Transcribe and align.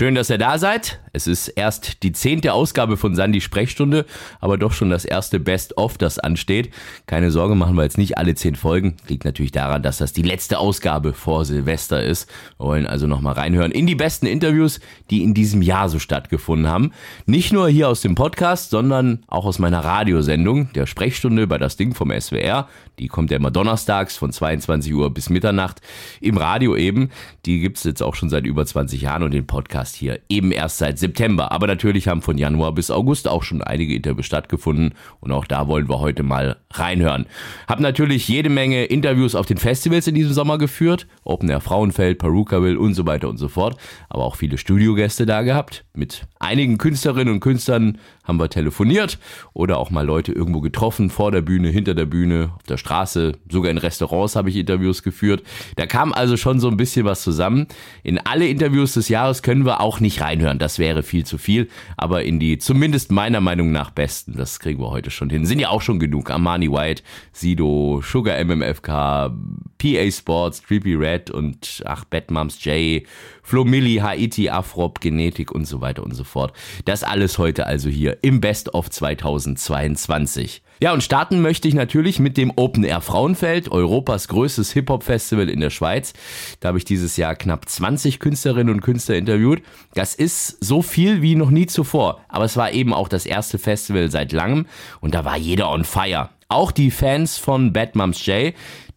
Schön, 0.00 0.14
dass 0.14 0.30
ihr 0.30 0.38
da 0.38 0.56
seid. 0.56 0.98
Es 1.12 1.26
ist 1.26 1.48
erst 1.48 2.02
die 2.04 2.12
zehnte 2.12 2.54
Ausgabe 2.54 2.96
von 2.96 3.14
Sandy 3.14 3.42
Sprechstunde, 3.42 4.06
aber 4.40 4.56
doch 4.56 4.72
schon 4.72 4.88
das 4.88 5.04
erste 5.04 5.38
Best-of, 5.38 5.98
das 5.98 6.18
ansteht. 6.18 6.72
Keine 7.04 7.30
Sorge, 7.30 7.54
machen 7.54 7.74
wir 7.74 7.82
jetzt 7.82 7.98
nicht 7.98 8.16
alle 8.16 8.34
zehn 8.34 8.54
Folgen. 8.54 8.96
Liegt 9.08 9.26
natürlich 9.26 9.52
daran, 9.52 9.82
dass 9.82 9.98
das 9.98 10.14
die 10.14 10.22
letzte 10.22 10.58
Ausgabe 10.58 11.12
vor 11.12 11.44
Silvester 11.44 12.02
ist. 12.02 12.30
Wir 12.56 12.64
wollen 12.64 12.86
also 12.86 13.06
nochmal 13.06 13.34
reinhören 13.34 13.72
in 13.72 13.86
die 13.86 13.94
besten 13.94 14.24
Interviews, 14.24 14.80
die 15.10 15.22
in 15.22 15.34
diesem 15.34 15.60
Jahr 15.60 15.90
so 15.90 15.98
stattgefunden 15.98 16.70
haben. 16.70 16.92
Nicht 17.26 17.52
nur 17.52 17.68
hier 17.68 17.90
aus 17.90 18.00
dem 18.00 18.14
Podcast, 18.14 18.70
sondern 18.70 19.22
auch 19.26 19.44
aus 19.44 19.58
meiner 19.58 19.84
Radiosendung, 19.84 20.72
der 20.72 20.86
Sprechstunde 20.86 21.46
bei 21.46 21.58
das 21.58 21.76
Ding 21.76 21.94
vom 21.94 22.10
SWR. 22.10 22.68
Die 23.00 23.08
kommt 23.08 23.30
ja 23.30 23.38
immer 23.38 23.50
donnerstags 23.50 24.18
von 24.18 24.30
22 24.30 24.94
Uhr 24.94 25.08
bis 25.08 25.30
Mitternacht 25.30 25.80
im 26.20 26.36
Radio 26.36 26.76
eben. 26.76 27.08
Die 27.46 27.58
gibt's 27.58 27.84
jetzt 27.84 28.02
auch 28.02 28.14
schon 28.14 28.28
seit 28.28 28.44
über 28.44 28.66
20 28.66 29.00
Jahren 29.00 29.22
und 29.22 29.32
den 29.32 29.46
Podcast 29.46 29.96
hier 29.96 30.20
eben 30.28 30.52
erst 30.52 30.76
seit 30.76 30.98
September. 30.98 31.50
Aber 31.50 31.66
natürlich 31.66 32.08
haben 32.08 32.20
von 32.20 32.36
Januar 32.36 32.72
bis 32.72 32.90
August 32.90 33.26
auch 33.26 33.42
schon 33.42 33.62
einige 33.62 33.94
Interviews 33.94 34.26
stattgefunden 34.26 34.94
und 35.20 35.32
auch 35.32 35.46
da 35.46 35.66
wollen 35.66 35.88
wir 35.88 35.98
heute 36.00 36.22
mal 36.22 36.56
reinhören. 36.72 37.24
Hab 37.66 37.80
natürlich 37.80 38.28
jede 38.28 38.50
Menge 38.50 38.84
Interviews 38.84 39.34
auf 39.34 39.46
den 39.46 39.56
Festivals 39.56 40.06
in 40.06 40.14
diesem 40.14 40.34
Sommer 40.34 40.58
geführt. 40.58 41.06
Open 41.24 41.48
Air 41.48 41.62
Frauenfeld, 41.62 42.18
Perukaville 42.18 42.78
und 42.78 42.92
so 42.92 43.06
weiter 43.06 43.30
und 43.30 43.38
so 43.38 43.48
fort. 43.48 43.78
Aber 44.10 44.24
auch 44.24 44.36
viele 44.36 44.58
Studiogäste 44.58 45.24
da 45.24 45.40
gehabt. 45.40 45.86
Mit 45.94 46.26
einigen 46.38 46.76
Künstlerinnen 46.76 47.32
und 47.32 47.40
Künstlern 47.40 47.98
haben 48.24 48.38
wir 48.38 48.48
telefoniert 48.48 49.18
oder 49.54 49.78
auch 49.78 49.90
mal 49.90 50.06
Leute 50.06 50.32
irgendwo 50.32 50.60
getroffen, 50.60 51.10
vor 51.10 51.32
der 51.32 51.40
Bühne, 51.40 51.68
hinter 51.68 51.94
der 51.94 52.06
Bühne, 52.06 52.50
auf 52.56 52.62
der 52.64 52.76
Straße, 52.76 52.89
sogar 53.50 53.70
in 53.70 53.78
Restaurants 53.78 54.36
habe 54.36 54.50
ich 54.50 54.56
Interviews 54.56 55.02
geführt. 55.02 55.42
Da 55.76 55.86
kam 55.86 56.12
also 56.12 56.36
schon 56.36 56.60
so 56.60 56.68
ein 56.68 56.76
bisschen 56.76 57.04
was 57.04 57.22
zusammen. 57.22 57.66
In 58.02 58.18
alle 58.18 58.48
Interviews 58.48 58.94
des 58.94 59.08
Jahres 59.08 59.42
können 59.42 59.64
wir 59.64 59.80
auch 59.80 60.00
nicht 60.00 60.20
reinhören, 60.20 60.58
das 60.58 60.78
wäre 60.78 61.02
viel 61.02 61.24
zu 61.24 61.38
viel, 61.38 61.68
aber 61.96 62.24
in 62.24 62.38
die 62.38 62.58
zumindest 62.58 63.12
meiner 63.12 63.40
Meinung 63.40 63.72
nach 63.72 63.90
besten, 63.90 64.36
das 64.36 64.58
kriegen 64.58 64.80
wir 64.80 64.90
heute 64.90 65.10
schon 65.10 65.30
hin. 65.30 65.46
Sind 65.46 65.60
ja 65.60 65.68
auch 65.68 65.82
schon 65.82 65.98
genug. 65.98 66.30
Armani 66.30 66.70
White, 66.70 67.02
Sido, 67.32 68.02
Sugar 68.02 68.42
MMFK, 68.44 69.30
PA 69.78 70.10
Sports, 70.10 70.62
Trippy 70.62 70.94
Red 70.94 71.30
und 71.30 71.82
ach, 71.86 72.04
Batmums 72.04 72.62
J, 72.64 73.02
Flo 73.42 73.64
Milli, 73.64 73.96
Haiti, 73.96 74.50
Afrop, 74.50 75.00
Genetik 75.00 75.52
und 75.52 75.64
so 75.66 75.80
weiter 75.80 76.02
und 76.02 76.14
so 76.14 76.24
fort. 76.24 76.52
Das 76.84 77.02
alles 77.02 77.38
heute 77.38 77.66
also 77.66 77.88
hier 77.88 78.18
im 78.22 78.40
Best 78.40 78.74
of 78.74 78.90
2022. 78.90 80.62
Ja, 80.82 80.94
und 80.94 81.02
starten 81.02 81.42
möchte 81.42 81.68
ich 81.68 81.74
natürlich 81.74 82.20
mit 82.20 82.38
dem 82.38 82.54
Open 82.56 82.84
Air 82.84 83.02
Frauenfeld, 83.02 83.70
Europas 83.70 84.28
größtes 84.28 84.72
Hip-Hop-Festival 84.72 85.50
in 85.50 85.60
der 85.60 85.68
Schweiz. 85.68 86.14
Da 86.60 86.68
habe 86.68 86.78
ich 86.78 86.86
dieses 86.86 87.18
Jahr 87.18 87.36
knapp 87.36 87.68
20 87.68 88.18
Künstlerinnen 88.18 88.72
und 88.72 88.80
Künstler 88.80 89.16
interviewt. 89.16 89.60
Das 89.92 90.14
ist 90.14 90.56
so 90.64 90.80
viel 90.80 91.20
wie 91.20 91.34
noch 91.34 91.50
nie 91.50 91.66
zuvor. 91.66 92.22
Aber 92.28 92.46
es 92.46 92.56
war 92.56 92.72
eben 92.72 92.94
auch 92.94 93.08
das 93.08 93.26
erste 93.26 93.58
Festival 93.58 94.10
seit 94.10 94.32
langem 94.32 94.64
und 95.02 95.14
da 95.14 95.26
war 95.26 95.36
jeder 95.36 95.70
on 95.70 95.84
fire. 95.84 96.30
Auch 96.48 96.72
die 96.72 96.90
Fans 96.90 97.36
von 97.36 97.74
Bad 97.74 97.94
Moms 97.94 98.24
J, 98.24 98.54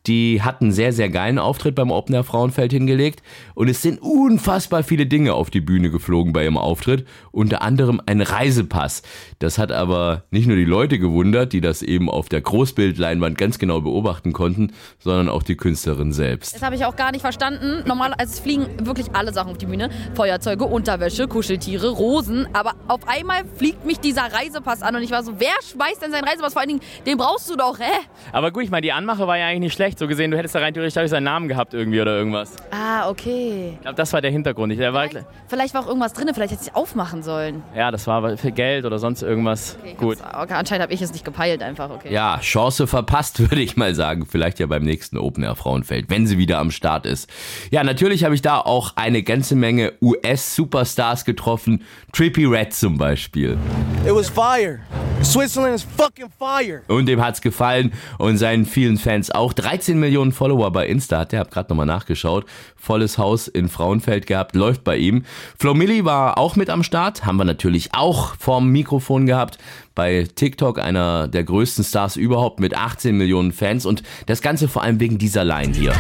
die 0.07 0.41
hatten 0.41 0.71
sehr, 0.71 0.91
sehr 0.91 1.09
geilen 1.09 1.39
Auftritt 1.39 1.75
beim 1.75 1.91
Open 1.91 2.13
Air 2.13 2.23
Frauenfeld 2.23 2.73
hingelegt 2.73 3.23
und 3.55 3.69
es 3.69 3.81
sind 3.81 4.01
unfassbar 4.01 4.83
viele 4.83 5.05
Dinge 5.05 5.33
auf 5.33 5.49
die 5.49 5.61
Bühne 5.61 5.89
geflogen 5.89 6.33
bei 6.33 6.43
ihrem 6.43 6.57
Auftritt, 6.57 7.07
unter 7.31 7.61
anderem 7.61 8.01
ein 8.05 8.21
Reisepass. 8.21 9.03
Das 9.39 9.57
hat 9.57 9.71
aber 9.71 10.23
nicht 10.29 10.47
nur 10.47 10.57
die 10.57 10.65
Leute 10.65 10.99
gewundert, 10.99 11.53
die 11.53 11.61
das 11.61 11.81
eben 11.81 12.09
auf 12.09 12.27
der 12.27 12.41
Großbildleinwand 12.41 13.37
ganz 13.37 13.59
genau 13.59 13.79
beobachten 13.79 14.33
konnten, 14.33 14.73
sondern 14.99 15.29
auch 15.29 15.43
die 15.43 15.55
Künstlerin 15.55 16.11
selbst. 16.11 16.53
Das 16.53 16.61
habe 16.61 16.75
ich 16.75 16.85
auch 16.85 16.97
gar 16.97 17.11
nicht 17.11 17.21
verstanden. 17.21 17.83
Normal, 17.87 18.13
also 18.13 18.33
es 18.33 18.39
fliegen 18.39 18.67
wirklich 18.85 19.07
alle 19.13 19.31
Sachen 19.31 19.51
auf 19.51 19.57
die 19.57 19.67
Bühne. 19.67 19.89
Feuerzeuge, 20.15 20.65
Unterwäsche, 20.65 21.27
Kuscheltiere, 21.27 21.89
Rosen. 21.89 22.47
Aber 22.53 22.73
auf 22.87 23.07
einmal 23.07 23.43
fliegt 23.55 23.85
mich 23.85 23.99
dieser 23.99 24.23
Reisepass 24.23 24.81
an 24.81 24.95
und 24.95 25.03
ich 25.03 25.11
war 25.11 25.23
so, 25.23 25.39
wer 25.39 25.53
schmeißt 25.65 26.01
denn 26.01 26.11
seinen 26.11 26.25
Reisepass? 26.25 26.53
Vor 26.53 26.61
allen 26.61 26.69
Dingen, 26.69 26.81
den 27.05 27.17
brauchst 27.17 27.49
du 27.49 27.55
doch, 27.55 27.79
hä? 27.79 27.91
Aber 28.33 28.51
gut, 28.51 28.63
ich 28.63 28.69
meine, 28.69 28.81
die 28.81 28.91
Anmache 28.91 29.27
war 29.27 29.37
ja 29.37 29.47
eigentlich 29.47 29.59
nicht 29.59 29.73
schlecht. 29.73 29.92
So 29.97 30.07
gesehen, 30.07 30.31
du 30.31 30.37
hättest 30.37 30.55
da 30.55 30.59
rein 30.59 30.73
theoretisch 30.73 31.09
seinen 31.09 31.23
Namen 31.23 31.47
gehabt 31.47 31.73
irgendwie 31.73 32.01
oder 32.01 32.17
irgendwas. 32.17 32.53
Ah, 32.71 33.09
okay. 33.09 33.73
Ich 33.75 33.81
glaube, 33.81 33.95
das 33.95 34.11
war 34.13 34.21
der 34.21 34.31
Hintergrund. 34.31 34.71
Ich, 34.73 34.79
der 34.79 34.93
war, 34.93 35.07
Vielleicht, 35.07 35.27
vielleicht 35.47 35.73
war 35.73 35.81
auch 35.83 35.87
irgendwas 35.87 36.13
drin, 36.13 36.29
vielleicht 36.33 36.53
hätte 36.53 36.63
ich 36.65 36.75
aufmachen 36.75 37.21
sollen. 37.23 37.61
ja, 37.75 37.91
das 37.91 38.07
war 38.07 38.37
für 38.37 38.51
Geld 38.51 38.85
oder 38.85 38.97
sonst 38.99 39.21
irgendwas. 39.21 39.77
Okay, 39.81 39.95
gut. 39.97 40.17
Okay, 40.19 40.53
anscheinend 40.53 40.83
habe 40.83 40.93
ich 40.93 41.01
es 41.01 41.11
nicht 41.13 41.25
gepeilt 41.25 41.61
einfach, 41.61 41.89
okay. 41.89 42.11
Ja, 42.11 42.39
Chance 42.39 42.87
verpasst, 42.87 43.39
würde 43.49 43.61
ich 43.61 43.77
mal 43.77 43.93
sagen. 43.95 44.25
Vielleicht 44.25 44.59
ja 44.59 44.65
beim 44.65 44.83
nächsten 44.83 45.17
Open 45.17 45.43
Air 45.43 45.55
Frauenfeld, 45.55 46.09
wenn 46.09 46.25
sie 46.27 46.37
wieder 46.37 46.59
am 46.59 46.71
Start 46.71 47.05
ist. 47.05 47.29
Ja, 47.71 47.83
natürlich 47.83 48.23
habe 48.23 48.33
ich 48.35 48.41
da 48.41 48.59
auch 48.59 48.93
eine 48.95 49.23
ganze 49.23 49.55
Menge 49.55 49.93
US-Superstars 50.01 51.25
getroffen. 51.25 51.83
Trippy 52.11 52.45
Red 52.45 52.73
zum 52.73 52.97
Beispiel. 52.97 53.57
It 54.05 54.13
was 54.13 54.29
fire. 54.29 54.79
Switzerland 55.23 55.75
is 55.75 55.83
fucking 55.83 56.27
fire. 56.37 56.81
Und 56.87 57.05
dem 57.05 57.23
hat's 57.23 57.41
gefallen 57.41 57.93
und 58.17 58.37
seinen 58.37 58.65
vielen 58.65 58.97
Fans 58.97 59.31
auch. 59.31 59.53
13 59.53 59.82
Millionen 59.91 60.31
Follower 60.31 60.71
bei 60.71 60.87
Insta 60.87 61.19
hat 61.19 61.33
er, 61.33 61.41
hab 61.41 61.51
gerade 61.51 61.69
nochmal 61.69 61.85
nachgeschaut. 61.85 62.45
Volles 62.75 63.17
Haus 63.17 63.47
in 63.47 63.69
Frauenfeld 63.69 64.25
gehabt, 64.25 64.55
läuft 64.55 64.83
bei 64.83 64.97
ihm. 64.97 65.23
Flo 65.59 65.73
Milli 65.73 66.05
war 66.05 66.37
auch 66.37 66.55
mit 66.55 66.69
am 66.69 66.83
Start, 66.83 67.25
haben 67.25 67.37
wir 67.37 67.45
natürlich 67.45 67.89
auch 67.93 68.35
vorm 68.39 68.69
Mikrofon 68.69 69.25
gehabt. 69.25 69.57
Bei 69.95 70.27
TikTok 70.35 70.79
einer 70.79 71.27
der 71.27 71.43
größten 71.43 71.83
Stars 71.83 72.15
überhaupt 72.15 72.59
mit 72.59 72.75
18 72.75 73.15
Millionen 73.15 73.51
Fans 73.51 73.85
und 73.85 74.01
das 74.25 74.41
Ganze 74.41 74.67
vor 74.67 74.81
allem 74.81 74.99
wegen 74.99 75.17
dieser 75.17 75.43
Line 75.43 75.73
hier. 75.73 75.93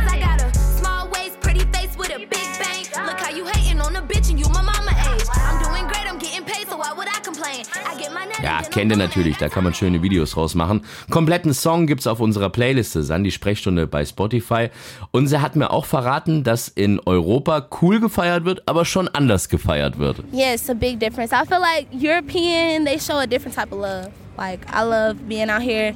Ja, 8.43 8.61
kennt 8.61 8.91
ihr 8.91 8.97
natürlich, 8.97 9.37
da 9.37 9.47
kann 9.47 9.63
man 9.63 9.73
schöne 9.73 10.03
Videos 10.03 10.35
rausmachen. 10.35 10.81
Kompletten 11.09 11.53
Song 11.53 11.87
gibt's 11.87 12.07
auf 12.07 12.19
unserer 12.19 12.49
Playliste, 12.49 13.01
Sandy 13.01 13.31
Sprechstunde 13.31 13.87
bei 13.87 14.03
Spotify. 14.03 14.67
Und 15.11 15.27
sie 15.27 15.39
hat 15.41 15.55
mir 15.55 15.71
auch 15.71 15.85
verraten, 15.85 16.43
dass 16.43 16.67
in 16.67 16.99
Europa 17.05 17.69
cool 17.81 18.01
gefeiert 18.01 18.43
wird, 18.43 18.61
aber 18.65 18.83
schon 18.83 19.07
anders 19.07 19.47
gefeiert 19.47 19.97
wird. 19.97 20.17
Yeah, 20.33 20.55
it's 20.55 20.69
a 20.69 20.73
big 20.73 20.99
difference. 20.99 21.31
I 21.31 21.47
feel 21.47 21.61
like 21.61 21.87
European, 21.93 22.83
they 22.83 22.99
show 22.99 23.13
a 23.13 23.25
different 23.25 23.55
type 23.55 23.71
of 23.71 23.79
love. 23.79 24.09
Like, 24.37 24.59
I 24.69 24.83
love 24.83 25.15
being 25.29 25.49
out 25.49 25.61
here. 25.61 25.93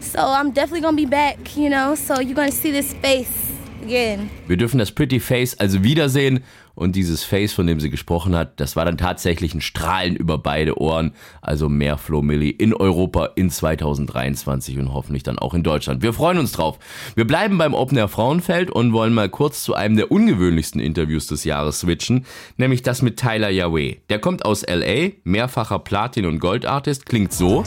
So 0.00 0.20
I'm 0.20 0.54
definitely 0.54 0.80
gonna 0.80 0.96
be 0.96 1.04
back, 1.04 1.54
you 1.54 1.68
know? 1.68 1.94
So 1.94 2.18
you're 2.22 2.34
gonna 2.34 2.50
see 2.50 2.72
this 2.72 2.94
face 3.02 3.28
again. 3.82 4.30
Wir 4.46 4.56
dürfen 4.56 4.78
das 4.78 4.90
Pretty 4.90 5.20
Face 5.20 5.54
also 5.60 5.82
wiedersehen 5.84 6.42
und 6.80 6.96
dieses 6.96 7.24
Face, 7.24 7.52
von 7.52 7.66
dem 7.66 7.78
sie 7.78 7.90
gesprochen 7.90 8.34
hat, 8.34 8.58
das 8.58 8.74
war 8.74 8.86
dann 8.86 8.96
tatsächlich 8.96 9.54
ein 9.54 9.60
Strahlen 9.60 10.16
über 10.16 10.38
beide 10.38 10.80
Ohren. 10.80 11.12
Also 11.42 11.68
mehr 11.68 11.98
Flo 11.98 12.22
Milli 12.22 12.48
in 12.48 12.72
Europa 12.72 13.26
in 13.36 13.50
2023 13.50 14.78
und 14.78 14.94
hoffentlich 14.94 15.22
dann 15.22 15.38
auch 15.38 15.52
in 15.52 15.62
Deutschland. 15.62 16.02
Wir 16.02 16.14
freuen 16.14 16.38
uns 16.38 16.52
drauf. 16.52 16.78
Wir 17.14 17.26
bleiben 17.26 17.58
beim 17.58 17.74
Open 17.74 17.98
Air 17.98 18.08
Frauenfeld 18.08 18.70
und 18.70 18.94
wollen 18.94 19.12
mal 19.12 19.28
kurz 19.28 19.62
zu 19.62 19.74
einem 19.74 19.96
der 19.96 20.10
ungewöhnlichsten 20.10 20.80
Interviews 20.80 21.26
des 21.26 21.44
Jahres 21.44 21.80
switchen, 21.80 22.24
nämlich 22.56 22.80
das 22.80 23.02
mit 23.02 23.18
Tyler 23.18 23.50
Yahweh. 23.50 23.96
Der 24.08 24.18
kommt 24.18 24.46
aus 24.46 24.64
LA, 24.66 25.10
mehrfacher 25.24 25.80
Platin- 25.80 26.24
und 26.24 26.38
Goldartist, 26.38 27.04
klingt 27.04 27.34
so. 27.34 27.62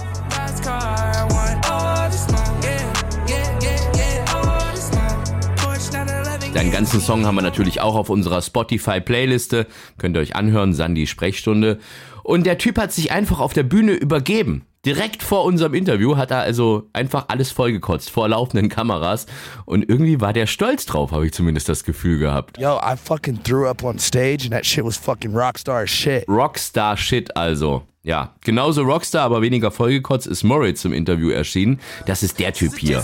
Deinen 6.63 6.71
ganzen 6.71 7.01
Song 7.01 7.25
haben 7.25 7.35
wir 7.35 7.41
natürlich 7.41 7.81
auch 7.81 7.93
auf 7.93 8.09
unserer 8.09 8.41
Spotify-Playliste. 8.41 9.67
Könnt 9.97 10.15
ihr 10.15 10.21
euch 10.21 10.37
anhören, 10.37 10.73
Sandy 10.73 11.07
Sprechstunde. 11.07 11.77
Und 12.23 12.45
der 12.45 12.57
Typ 12.57 12.77
hat 12.77 12.93
sich 12.93 13.11
einfach 13.11 13.41
auf 13.41 13.51
der 13.51 13.63
Bühne 13.63 13.91
übergeben. 13.91 14.63
Direkt 14.85 15.23
vor 15.23 15.43
unserem 15.43 15.73
Interview 15.73 16.15
hat 16.15 16.31
er 16.31 16.39
also 16.39 16.87
einfach 16.93 17.25
alles 17.27 17.51
vollgekotzt, 17.51 18.09
vor 18.09 18.29
laufenden 18.29 18.69
Kameras. 18.69 19.25
Und 19.65 19.89
irgendwie 19.89 20.21
war 20.21 20.31
der 20.31 20.47
stolz 20.47 20.85
drauf, 20.85 21.11
habe 21.11 21.25
ich 21.25 21.33
zumindest 21.33 21.67
das 21.67 21.83
Gefühl 21.83 22.17
gehabt. 22.17 22.57
Yo, 22.57 22.77
I 22.77 22.95
fucking 22.95 23.43
threw 23.43 23.67
up 23.67 23.83
on 23.83 23.99
stage 23.99 24.43
and 24.43 24.51
that 24.51 24.65
shit 24.65 24.85
was 24.85 24.95
fucking 24.95 25.35
rockstar 25.35 25.85
shit. 25.85 26.25
Rockstar-Shit 26.29 27.35
also. 27.35 27.83
Ja, 28.03 28.35
genauso 28.39 28.83
Rockstar, 28.83 29.23
aber 29.23 29.41
weniger 29.41 29.69
vollgekotzt 29.69 30.27
ist 30.27 30.43
Moritz 30.43 30.85
im 30.85 30.93
Interview 30.93 31.29
erschienen. 31.29 31.81
Das 32.05 32.23
ist 32.23 32.39
der 32.39 32.53
Typ 32.53 32.77
hier. 32.77 33.03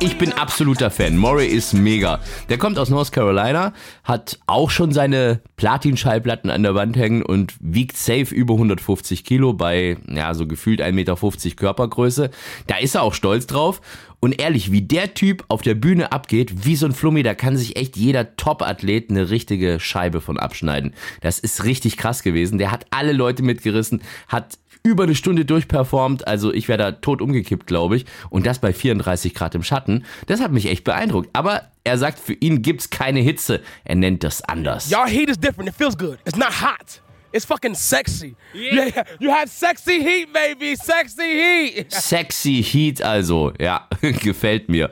Ich 0.00 0.16
bin 0.16 0.32
absoluter 0.32 0.92
Fan. 0.92 1.16
Murray 1.16 1.48
ist 1.48 1.72
mega. 1.72 2.20
Der 2.48 2.56
kommt 2.56 2.78
aus 2.78 2.88
North 2.88 3.10
Carolina, 3.10 3.72
hat 4.04 4.38
auch 4.46 4.70
schon 4.70 4.92
seine 4.92 5.40
Platin-Schallplatten 5.56 6.50
an 6.50 6.62
der 6.62 6.76
Wand 6.76 6.96
hängen 6.96 7.22
und 7.22 7.54
wiegt 7.58 7.96
safe 7.96 8.32
über 8.32 8.54
150 8.54 9.24
Kilo 9.24 9.54
bei, 9.54 9.96
ja, 10.08 10.34
so 10.34 10.46
gefühlt 10.46 10.80
1,50 10.80 10.92
Meter 10.92 11.16
Körpergröße. 11.56 12.30
Da 12.68 12.76
ist 12.76 12.94
er 12.94 13.02
auch 13.02 13.12
stolz 13.12 13.48
drauf. 13.48 13.80
Und 14.20 14.40
ehrlich, 14.40 14.70
wie 14.70 14.82
der 14.82 15.14
Typ 15.14 15.44
auf 15.48 15.62
der 15.62 15.74
Bühne 15.74 16.12
abgeht, 16.12 16.64
wie 16.64 16.76
so 16.76 16.86
ein 16.86 16.92
Flummi, 16.92 17.24
da 17.24 17.34
kann 17.34 17.56
sich 17.56 17.76
echt 17.76 17.96
jeder 17.96 18.36
Top-Athlet 18.36 19.10
eine 19.10 19.30
richtige 19.30 19.80
Scheibe 19.80 20.20
von 20.20 20.38
abschneiden. 20.38 20.94
Das 21.20 21.40
ist 21.40 21.64
richtig 21.64 21.96
krass 21.96 22.22
gewesen. 22.22 22.58
Der 22.58 22.70
hat 22.70 22.86
alle 22.90 23.12
Leute 23.12 23.42
mitgerissen, 23.42 24.02
hat 24.28 24.58
über 24.82 25.04
eine 25.04 25.14
Stunde 25.14 25.44
durchperformt. 25.44 26.26
Also 26.26 26.52
ich 26.52 26.68
wäre 26.68 26.78
da 26.78 26.92
tot 26.92 27.20
umgekippt, 27.22 27.66
glaube 27.66 27.96
ich. 27.96 28.06
Und 28.30 28.46
das 28.46 28.58
bei 28.58 28.72
34 28.72 29.34
Grad 29.34 29.54
im 29.54 29.62
Schatten. 29.62 30.04
Das 30.26 30.40
hat 30.40 30.52
mich 30.52 30.66
echt 30.66 30.84
beeindruckt. 30.84 31.30
Aber 31.32 31.62
er 31.84 31.98
sagt, 31.98 32.18
für 32.18 32.34
ihn 32.34 32.62
gibt's 32.62 32.90
keine 32.90 33.20
Hitze. 33.20 33.60
Er 33.84 33.96
nennt 33.96 34.24
das 34.24 34.42
anders. 34.42 34.90
Y'all 34.90 35.08
heat 35.08 35.28
is 35.28 35.38
different. 35.38 35.68
It 35.68 35.74
feels 35.74 35.96
good. 35.96 36.18
It's 36.24 36.38
not 36.38 36.60
hot. 36.62 37.00
It's 37.30 37.44
fucking 37.44 37.74
sexy. 37.74 38.36
Yeah. 38.54 39.04
You 39.20 39.30
have 39.30 39.50
sexy 39.50 40.02
heat, 40.02 40.32
baby. 40.32 40.76
Sexy 40.76 41.22
heat. 41.22 41.92
Sexy 41.92 42.62
Heat 42.62 43.02
also, 43.02 43.52
ja, 43.60 43.86
gefällt 44.00 44.70
mir. 44.70 44.90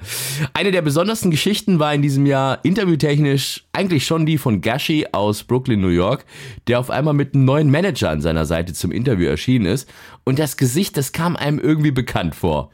Eine 0.53 0.71
der 0.71 0.83
besondersten 0.83 1.31
Geschichten 1.31 1.79
war 1.79 1.95
in 1.95 2.03
diesem 2.03 2.27
Jahr 2.27 2.59
interviewtechnisch 2.63 3.65
eigentlich 3.73 4.05
schon 4.05 4.27
die 4.27 4.37
von 4.37 4.61
Gashi 4.61 5.07
aus 5.13 5.45
Brooklyn, 5.45 5.81
New 5.81 5.89
York, 5.89 6.27
der 6.69 6.79
auf 6.79 6.91
einmal 6.91 7.15
mit 7.15 7.35
einem 7.35 7.47
neuen 7.47 7.71
Manager 7.71 8.11
an 8.11 8.21
seiner 8.21 8.45
Seite 8.45 8.75
zum 8.75 8.93
Interview 8.93 9.29
erschienen 9.29 9.65
ist. 9.65 9.89
Und 10.25 10.39
das 10.39 10.59
Gesicht, 10.59 10.99
das 10.99 11.13
kam 11.13 11.37
einem 11.37 11.59
irgendwie 11.59 11.91
bekannt 11.91 12.35
vor. 12.35 12.71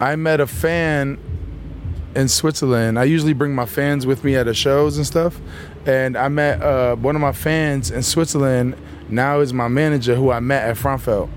I 0.00 0.16
met 0.16 0.40
a 0.40 0.46
fan 0.46 1.18
in 2.14 2.28
Switzerland. 2.28 2.96
I 2.96 3.04
usually 3.04 3.34
bring 3.34 3.54
my 3.54 3.66
fans 3.66 4.06
with 4.06 4.24
me 4.24 4.38
at 4.38 4.46
the 4.46 4.54
shows 4.54 4.96
and 4.96 5.06
stuff. 5.06 5.38
And 5.86 6.16
I 6.16 6.28
met 6.28 6.62
uh, 6.62 6.96
one 6.96 7.14
of 7.14 7.20
my 7.20 7.32
fans 7.32 7.90
in 7.90 8.02
Switzerland. 8.02 8.74
Now 9.12 9.40
is 9.40 9.52
my 9.52 9.68
manager 9.68 10.14
who 10.14 10.30
I 10.30 10.40
met 10.40 10.66
at 10.66 10.78
Frankfurt. 10.78 11.28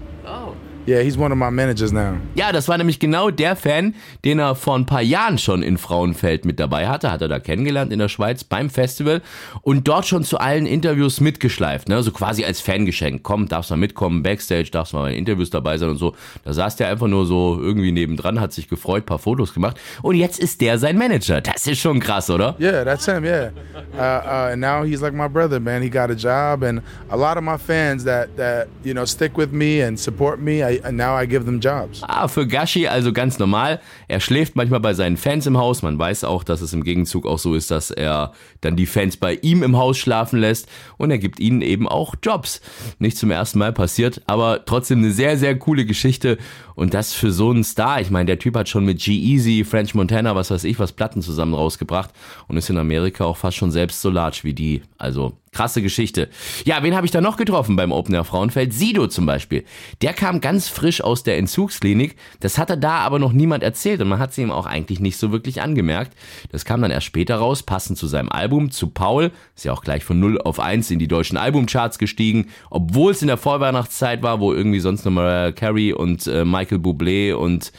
Yeah, 0.87 1.01
he's 1.01 1.17
one 1.17 1.31
of 1.31 1.37
my 1.37 1.49
managers 1.49 1.91
now. 1.91 2.17
Ja, 2.35 2.51
das 2.51 2.67
war 2.67 2.77
nämlich 2.77 2.99
genau 2.99 3.31
der 3.31 3.55
Fan, 3.55 3.95
den 4.23 4.37
er 4.37 4.53
vor 4.53 4.75
ein 4.75 4.85
paar 4.85 5.01
Jahren 5.01 5.39
schon 5.39 5.63
in 5.63 5.79
Frauenfeld 5.79 6.45
mit 6.45 6.59
dabei 6.59 6.87
hatte. 6.87 7.11
Hat 7.11 7.21
er 7.21 7.27
da 7.27 7.39
kennengelernt 7.39 7.91
in 7.91 7.97
der 7.97 8.07
Schweiz 8.07 8.43
beim 8.43 8.69
Festival 8.69 9.21
und 9.63 9.87
dort 9.87 10.05
schon 10.05 10.23
zu 10.23 10.37
allen 10.37 10.67
Interviews 10.67 11.21
mitgeschleift. 11.21 11.89
Ne? 11.89 12.03
So 12.03 12.11
quasi 12.11 12.45
als 12.45 12.61
Fangeschenk. 12.61 13.23
Komm, 13.23 13.47
darfst 13.47 13.71
mal 13.71 13.77
mitkommen, 13.77 14.21
Backstage, 14.21 14.69
darfst 14.71 14.93
mal 14.93 15.01
bei 15.03 15.15
Interviews 15.15 15.49
dabei 15.49 15.77
sein 15.79 15.89
und 15.89 15.97
so. 15.97 16.15
Da 16.43 16.53
saß 16.53 16.75
der 16.75 16.89
einfach 16.89 17.07
nur 17.07 17.25
so 17.25 17.59
irgendwie 17.59 17.91
nebendran, 17.91 18.39
hat 18.39 18.53
sich 18.53 18.69
gefreut, 18.69 19.07
paar 19.07 19.19
Fotos 19.19 19.55
gemacht. 19.55 19.79
Und 20.03 20.15
jetzt 20.15 20.39
ist 20.39 20.61
der 20.61 20.77
sein 20.77 20.99
Manager. 20.99 21.41
Das 21.41 21.65
ist 21.65 21.79
schon 21.79 21.99
krass, 21.99 22.29
oder? 22.29 22.55
Yeah, 22.59 22.83
that's 22.83 23.05
him. 23.05 23.23
Yeah, 23.23 23.51
uh, 23.93 23.97
uh, 23.97 24.51
and 24.51 24.61
now 24.61 24.83
he's 24.83 25.01
like 25.01 25.13
my 25.13 25.27
brother, 25.27 25.59
man. 25.59 25.81
He 25.81 25.89
got 25.89 26.11
a 26.11 26.15
job, 26.15 26.63
and 26.63 26.81
a 27.09 27.15
lot 27.15 27.37
of 27.37 27.43
my 27.43 27.57
fans 27.57 28.03
that 28.03 28.29
that 28.37 28.67
you 28.83 28.93
know 28.93 29.05
stick 29.05 29.35
with 29.35 29.51
me 29.51 29.81
and 29.81 29.99
support 29.99 30.39
me. 30.39 30.63
I, 30.63 30.74
now 30.91 31.21
I 31.21 31.27
give 31.27 31.45
them 31.45 31.59
jobs. 31.59 32.01
Ah, 32.03 32.27
für 32.27 32.47
Gashi 32.47 32.87
also 32.87 33.13
ganz 33.13 33.39
normal. 33.39 33.79
Er 34.07 34.19
schläft 34.19 34.55
manchmal 34.55 34.79
bei 34.79 34.93
seinen 34.93 35.17
Fans 35.17 35.45
im 35.45 35.57
Haus. 35.57 35.81
Man 35.81 35.97
weiß 35.97 36.23
auch, 36.23 36.43
dass 36.43 36.61
es 36.61 36.73
im 36.73 36.83
Gegenzug 36.83 37.25
auch 37.25 37.39
so 37.39 37.55
ist, 37.55 37.71
dass 37.71 37.91
er 37.91 38.33
dann 38.61 38.75
die 38.75 38.85
Fans 38.85 39.17
bei 39.17 39.35
ihm 39.35 39.63
im 39.63 39.77
Haus 39.77 39.97
schlafen 39.97 40.39
lässt 40.39 40.67
und 40.97 41.11
er 41.11 41.17
gibt 41.17 41.39
ihnen 41.39 41.61
eben 41.61 41.87
auch 41.87 42.15
Jobs. 42.21 42.61
Nicht 42.99 43.17
zum 43.17 43.31
ersten 43.31 43.59
Mal 43.59 43.73
passiert, 43.73 44.21
aber 44.27 44.65
trotzdem 44.65 44.99
eine 44.99 45.11
sehr, 45.11 45.37
sehr 45.37 45.57
coole 45.57 45.85
Geschichte 45.85 46.37
und 46.75 46.93
das 46.93 47.13
für 47.13 47.31
so 47.31 47.49
einen 47.49 47.63
Star. 47.63 48.01
Ich 48.01 48.11
meine, 48.11 48.25
der 48.25 48.39
Typ 48.39 48.55
hat 48.55 48.69
schon 48.69 48.85
mit 48.85 48.99
G-Eazy, 48.99 49.63
French 49.63 49.95
Montana, 49.95 50.35
was 50.35 50.51
weiß 50.51 50.63
ich, 50.65 50.79
was 50.79 50.91
Platten 50.91 51.21
zusammen 51.21 51.53
rausgebracht 51.53 52.11
und 52.47 52.57
ist 52.57 52.69
in 52.69 52.77
Amerika 52.77 53.25
auch 53.25 53.37
fast 53.37 53.57
schon 53.57 53.71
selbst 53.71 54.01
so 54.01 54.09
large 54.09 54.39
wie 54.43 54.53
die. 54.53 54.81
Also 54.97 55.33
krasse 55.55 55.81
Geschichte. 55.81 56.29
Ja, 56.65 56.83
wen 56.83 56.95
habe 56.95 57.05
ich 57.05 57.11
da 57.11 57.21
noch 57.21 57.37
getroffen 57.37 57.77
beim 57.77 57.93
Opener 57.93 58.25
Frauenfeld? 58.25 58.73
Sido 58.73 59.07
zum 59.07 59.25
Beispiel. 59.25 59.63
Der 60.01 60.13
kam 60.13 60.41
ganz 60.41 60.67
frisch 60.67 61.01
aus 61.01 61.23
der 61.23 61.37
Entzugsklinik. 61.37 62.17
Das 62.41 62.57
hatte 62.57 62.77
da 62.77 62.97
aber 62.99 63.19
noch 63.19 63.31
niemand 63.31 63.63
erzählt 63.63 64.01
und 64.01 64.09
man 64.09 64.19
hat 64.19 64.33
sie 64.33 64.41
ihm 64.41 64.51
auch 64.51 64.65
eigentlich 64.65 64.99
nicht 64.99 65.17
so 65.17 65.31
wirklich 65.31 65.61
angemerkt. 65.61 66.15
Das 66.51 66.65
kam 66.65 66.81
dann 66.81 66.91
erst 66.91 67.05
später 67.07 67.37
raus, 67.37 67.63
passend 67.63 67.97
zu 67.97 68.07
seinem 68.07 68.29
Album, 68.29 68.69
zu 68.69 68.87
Paul. 68.87 69.31
Ist 69.55 69.63
ja 69.63 69.71
auch 69.71 69.81
gleich 69.81 70.03
von 70.03 70.19
0 70.19 70.41
auf 70.41 70.59
1 70.59 70.91
in 70.91 70.99
die 70.99 71.07
deutschen 71.07 71.37
Albumcharts 71.37 71.99
gestiegen, 71.99 72.47
obwohl 72.69 73.13
es 73.13 73.21
in 73.21 73.27
der 73.29 73.37
Vorweihnachtszeit 73.37 74.21
war, 74.21 74.41
wo 74.41 74.53
irgendwie 74.53 74.81
sonst 74.81 75.05
noch 75.05 75.13
Mariah 75.13 75.53
Carey 75.53 75.93
und 75.93 76.27
äh, 76.27 76.43
Michael 76.43 76.79
Bublé 76.79 77.33
und 77.33 77.71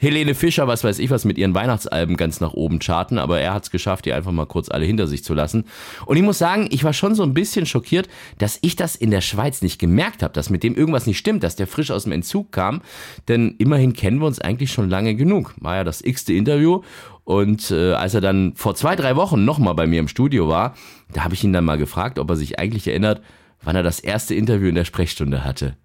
Helene 0.00 0.34
Fischer, 0.34 0.68
was 0.68 0.84
weiß 0.84 1.00
ich 1.00 1.10
was, 1.10 1.24
mit 1.24 1.38
ihren 1.38 1.54
Weihnachtsalben 1.54 2.16
ganz 2.16 2.40
nach 2.40 2.52
oben 2.52 2.78
charten, 2.78 3.18
aber 3.18 3.40
er 3.40 3.52
hat 3.52 3.64
es 3.64 3.70
geschafft, 3.72 4.04
die 4.04 4.12
einfach 4.12 4.30
mal 4.30 4.46
kurz 4.46 4.68
alle 4.68 4.86
hinter 4.86 5.08
sich 5.08 5.24
zu 5.24 5.34
lassen. 5.34 5.64
Und 6.06 6.16
ich 6.16 6.22
muss 6.22 6.38
sagen, 6.38 6.68
ich 6.70 6.84
war 6.84 6.92
schon 6.92 7.16
so 7.16 7.24
ein 7.24 7.34
bisschen 7.34 7.66
schockiert, 7.66 8.08
dass 8.38 8.58
ich 8.62 8.76
das 8.76 8.94
in 8.94 9.10
der 9.10 9.20
Schweiz 9.20 9.60
nicht 9.60 9.80
gemerkt 9.80 10.22
habe, 10.22 10.32
dass 10.32 10.50
mit 10.50 10.62
dem 10.62 10.76
irgendwas 10.76 11.06
nicht 11.06 11.18
stimmt, 11.18 11.42
dass 11.42 11.56
der 11.56 11.66
frisch 11.66 11.90
aus 11.90 12.04
dem 12.04 12.12
Entzug 12.12 12.52
kam. 12.52 12.80
Denn 13.26 13.56
immerhin 13.58 13.92
kennen 13.92 14.20
wir 14.20 14.26
uns 14.26 14.40
eigentlich 14.40 14.70
schon 14.70 14.88
lange 14.88 15.16
genug. 15.16 15.54
War 15.58 15.74
ja 15.74 15.84
das 15.84 16.00
x-te 16.00 16.32
Interview. 16.32 16.82
Und 17.24 17.72
äh, 17.72 17.92
als 17.92 18.14
er 18.14 18.20
dann 18.20 18.54
vor 18.54 18.76
zwei, 18.76 18.94
drei 18.94 19.16
Wochen 19.16 19.44
nochmal 19.44 19.74
bei 19.74 19.88
mir 19.88 19.98
im 19.98 20.08
Studio 20.08 20.48
war, 20.48 20.76
da 21.12 21.24
habe 21.24 21.34
ich 21.34 21.42
ihn 21.42 21.52
dann 21.52 21.64
mal 21.64 21.76
gefragt, 21.76 22.20
ob 22.20 22.30
er 22.30 22.36
sich 22.36 22.58
eigentlich 22.58 22.86
erinnert, 22.86 23.20
wann 23.62 23.76
er 23.76 23.82
das 23.82 24.00
erste 24.00 24.34
Interview 24.34 24.68
in 24.68 24.74
der 24.74 24.84
Sprechstunde 24.84 25.44
hatte. 25.44 25.76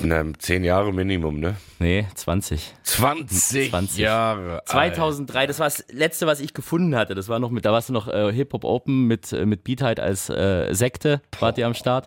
Na, 0.00 0.24
zehn 0.38 0.62
Jahre 0.62 0.92
Minimum, 0.92 1.40
ne? 1.40 1.56
Nee, 1.80 2.06
20. 2.14 2.72
20, 2.84 3.70
20. 3.70 3.98
Jahre. 3.98 4.62
2003, 4.66 5.46
das 5.48 5.58
war 5.58 5.66
das 5.66 5.84
letzte, 5.90 6.26
was 6.26 6.38
ich 6.38 6.54
gefunden 6.54 6.94
hatte. 6.94 7.16
Das 7.16 7.28
war 7.28 7.40
noch 7.40 7.50
mit, 7.50 7.64
da 7.64 7.72
warst 7.72 7.88
du 7.88 7.92
noch 7.92 8.06
äh, 8.06 8.32
Hip 8.32 8.52
Hop 8.52 8.64
Open 8.64 9.08
mit 9.08 9.32
äh, 9.32 9.46
mit 9.46 9.64
Beatheit 9.64 9.98
als 9.98 10.30
äh, 10.30 10.72
Sekte, 10.72 11.20
wart 11.40 11.58
ihr 11.58 11.66
am 11.66 11.74
Start. 11.74 12.06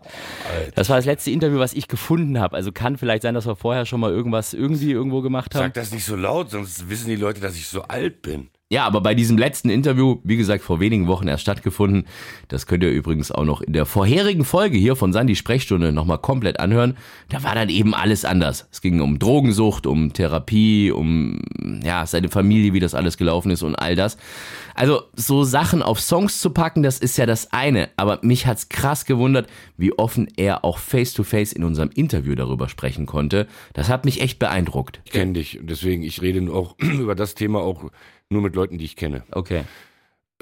Das 0.74 0.88
war 0.88 0.96
das 0.96 1.04
letzte 1.04 1.30
Interview, 1.32 1.58
was 1.58 1.74
ich 1.74 1.86
gefunden 1.86 2.40
habe. 2.40 2.56
Also 2.56 2.72
kann 2.72 2.96
vielleicht 2.96 3.22
sein, 3.22 3.34
dass 3.34 3.46
wir 3.46 3.56
vorher 3.56 3.84
schon 3.84 4.00
mal 4.00 4.10
irgendwas 4.10 4.54
irgendwie 4.54 4.92
irgendwo 4.92 5.20
gemacht 5.20 5.54
haben. 5.54 5.64
Sag 5.64 5.74
das 5.74 5.92
nicht 5.92 6.06
so 6.06 6.16
laut, 6.16 6.50
sonst 6.50 6.88
wissen 6.88 7.08
die 7.08 7.16
Leute, 7.16 7.40
dass 7.40 7.56
ich 7.56 7.68
so 7.68 7.82
alt 7.82 8.22
bin. 8.22 8.48
Ja, 8.70 8.86
aber 8.86 9.02
bei 9.02 9.14
diesem 9.14 9.36
letzten 9.36 9.68
Interview, 9.68 10.20
wie 10.24 10.38
gesagt, 10.38 10.64
vor 10.64 10.80
wenigen 10.80 11.06
Wochen 11.06 11.28
erst 11.28 11.42
stattgefunden. 11.42 12.06
Das 12.48 12.66
könnt 12.66 12.82
ihr 12.82 12.90
übrigens 12.90 13.30
auch 13.30 13.44
noch 13.44 13.60
in 13.60 13.74
der 13.74 13.84
vorherigen 13.84 14.44
Folge 14.44 14.78
hier 14.78 14.96
von 14.96 15.12
Sandy 15.12 15.36
Sprechstunde 15.36 15.92
nochmal 15.92 16.18
komplett 16.18 16.58
anhören. 16.58 16.96
Da 17.28 17.42
war 17.42 17.54
dann 17.54 17.68
eben 17.68 17.94
alles 17.94 18.24
anders. 18.24 18.66
Es 18.72 18.80
ging 18.80 19.02
um 19.02 19.18
Drogensucht, 19.18 19.86
um 19.86 20.14
Therapie, 20.14 20.90
um 20.90 21.40
ja, 21.84 22.06
seine 22.06 22.30
Familie, 22.30 22.72
wie 22.72 22.80
das 22.80 22.94
alles 22.94 23.18
gelaufen 23.18 23.50
ist 23.50 23.62
und 23.62 23.76
all 23.76 23.96
das. 23.96 24.16
Also 24.74 25.02
so 25.14 25.44
Sachen 25.44 25.82
auf 25.82 26.00
Songs 26.00 26.40
zu 26.40 26.50
packen, 26.50 26.82
das 26.82 26.98
ist 26.98 27.18
ja 27.18 27.26
das 27.26 27.52
eine. 27.52 27.90
Aber 27.96 28.20
mich 28.22 28.46
hat's 28.46 28.70
krass 28.70 29.04
gewundert, 29.04 29.46
wie 29.76 29.92
offen 29.92 30.26
er 30.36 30.64
auch 30.64 30.78
face-to-face 30.78 31.52
in 31.52 31.64
unserem 31.64 31.90
Interview 31.94 32.34
darüber 32.34 32.70
sprechen 32.70 33.04
konnte. 33.04 33.46
Das 33.74 33.90
hat 33.90 34.06
mich 34.06 34.22
echt 34.22 34.38
beeindruckt. 34.38 35.00
Ich 35.04 35.12
kenne 35.12 35.34
dich 35.34 35.60
deswegen, 35.62 36.02
ich 36.02 36.22
rede 36.22 36.50
auch 36.50 36.76
über 36.78 37.14
das 37.14 37.34
Thema 37.34 37.60
auch 37.60 37.90
nur 38.30 38.42
mit 38.42 38.54
Leuten, 38.54 38.78
die 38.78 38.84
ich 38.84 38.96
kenne. 38.96 39.24
Okay. 39.30 39.62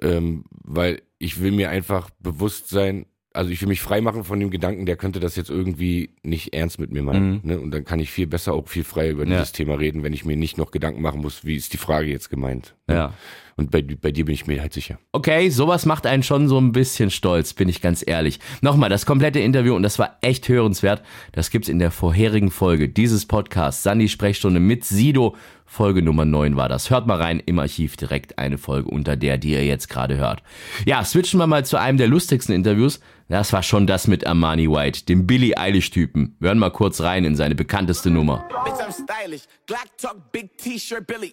Ähm, 0.00 0.44
weil 0.50 1.02
ich 1.18 1.40
will 1.40 1.52
mir 1.52 1.70
einfach 1.70 2.10
bewusst 2.20 2.68
sein, 2.68 3.06
also 3.34 3.50
ich 3.50 3.60
will 3.62 3.68
mich 3.68 3.80
freimachen 3.80 4.24
von 4.24 4.38
dem 4.40 4.50
Gedanken, 4.50 4.84
der 4.84 4.96
könnte 4.96 5.20
das 5.20 5.36
jetzt 5.36 5.50
irgendwie 5.50 6.10
nicht 6.22 6.52
ernst 6.54 6.78
mit 6.78 6.90
mir 6.92 7.02
meinen. 7.02 7.40
Ne? 7.44 7.58
Und 7.60 7.70
dann 7.70 7.84
kann 7.84 8.00
ich 8.00 8.10
viel 8.10 8.26
besser 8.26 8.52
auch 8.52 8.68
viel 8.68 8.84
freier 8.84 9.10
über 9.12 9.24
Ja. 9.24 9.30
dieses 9.36 9.52
Thema 9.52 9.74
reden, 9.74 10.02
wenn 10.02 10.12
ich 10.12 10.24
mir 10.24 10.36
nicht 10.36 10.58
noch 10.58 10.70
Gedanken 10.70 11.00
machen 11.02 11.20
muss, 11.20 11.44
wie 11.44 11.56
ist 11.56 11.72
die 11.72 11.78
Frage 11.78 12.10
jetzt 12.10 12.30
gemeint. 12.30 12.74
Ne? 12.92 12.98
Ja. 12.98 13.12
Und 13.56 13.70
bei, 13.70 13.82
bei 13.82 14.12
dir 14.12 14.24
bin 14.24 14.34
ich 14.34 14.46
mir 14.46 14.60
halt 14.60 14.72
sicher. 14.72 14.98
Okay, 15.12 15.50
sowas 15.50 15.84
macht 15.84 16.06
einen 16.06 16.22
schon 16.22 16.48
so 16.48 16.58
ein 16.58 16.72
bisschen 16.72 17.10
stolz, 17.10 17.52
bin 17.52 17.68
ich 17.68 17.80
ganz 17.80 18.02
ehrlich. 18.06 18.40
Nochmal, 18.62 18.88
das 18.88 19.06
komplette 19.06 19.40
Interview, 19.40 19.74
und 19.74 19.82
das 19.82 19.98
war 19.98 20.16
echt 20.22 20.48
hörenswert, 20.48 21.02
das 21.32 21.50
gibt's 21.50 21.68
in 21.68 21.78
der 21.78 21.90
vorherigen 21.90 22.50
Folge 22.50 22.88
dieses 22.88 23.26
Podcasts, 23.26 23.82
Sandy 23.82 24.08
Sprechstunde 24.08 24.58
mit 24.58 24.84
Sido, 24.84 25.36
Folge 25.66 26.02
Nummer 26.02 26.26
9 26.26 26.56
war 26.56 26.68
das. 26.68 26.90
Hört 26.90 27.06
mal 27.06 27.16
rein, 27.16 27.40
im 27.40 27.58
Archiv 27.58 27.96
direkt 27.96 28.38
eine 28.38 28.58
Folge 28.58 28.90
unter 28.90 29.16
der, 29.16 29.38
die 29.38 29.52
ihr 29.52 29.64
jetzt 29.64 29.88
gerade 29.88 30.18
hört. 30.18 30.42
Ja, 30.84 31.02
switchen 31.02 31.40
wir 31.40 31.46
mal 31.46 31.64
zu 31.64 31.78
einem 31.78 31.96
der 31.96 32.08
lustigsten 32.08 32.54
Interviews. 32.54 33.00
Das 33.28 33.54
war 33.54 33.62
schon 33.62 33.86
das 33.86 34.06
mit 34.06 34.26
Armani 34.26 34.68
White, 34.68 35.06
dem 35.06 35.26
Billie 35.26 35.56
Eilish-Typen. 35.56 36.36
Wir 36.40 36.48
hören 36.48 36.58
mal 36.58 36.70
kurz 36.70 37.00
rein 37.00 37.24
in 37.24 37.36
seine 37.36 37.54
bekannteste 37.54 38.10
Nummer. 38.10 38.46
Bitch, 38.64 38.74
I'm 38.74 38.92
stylish. 38.92 39.44
Glock 39.66 39.86
talk, 39.96 40.30
big 40.30 40.58
T-shirt, 40.58 41.06
Billy. 41.06 41.32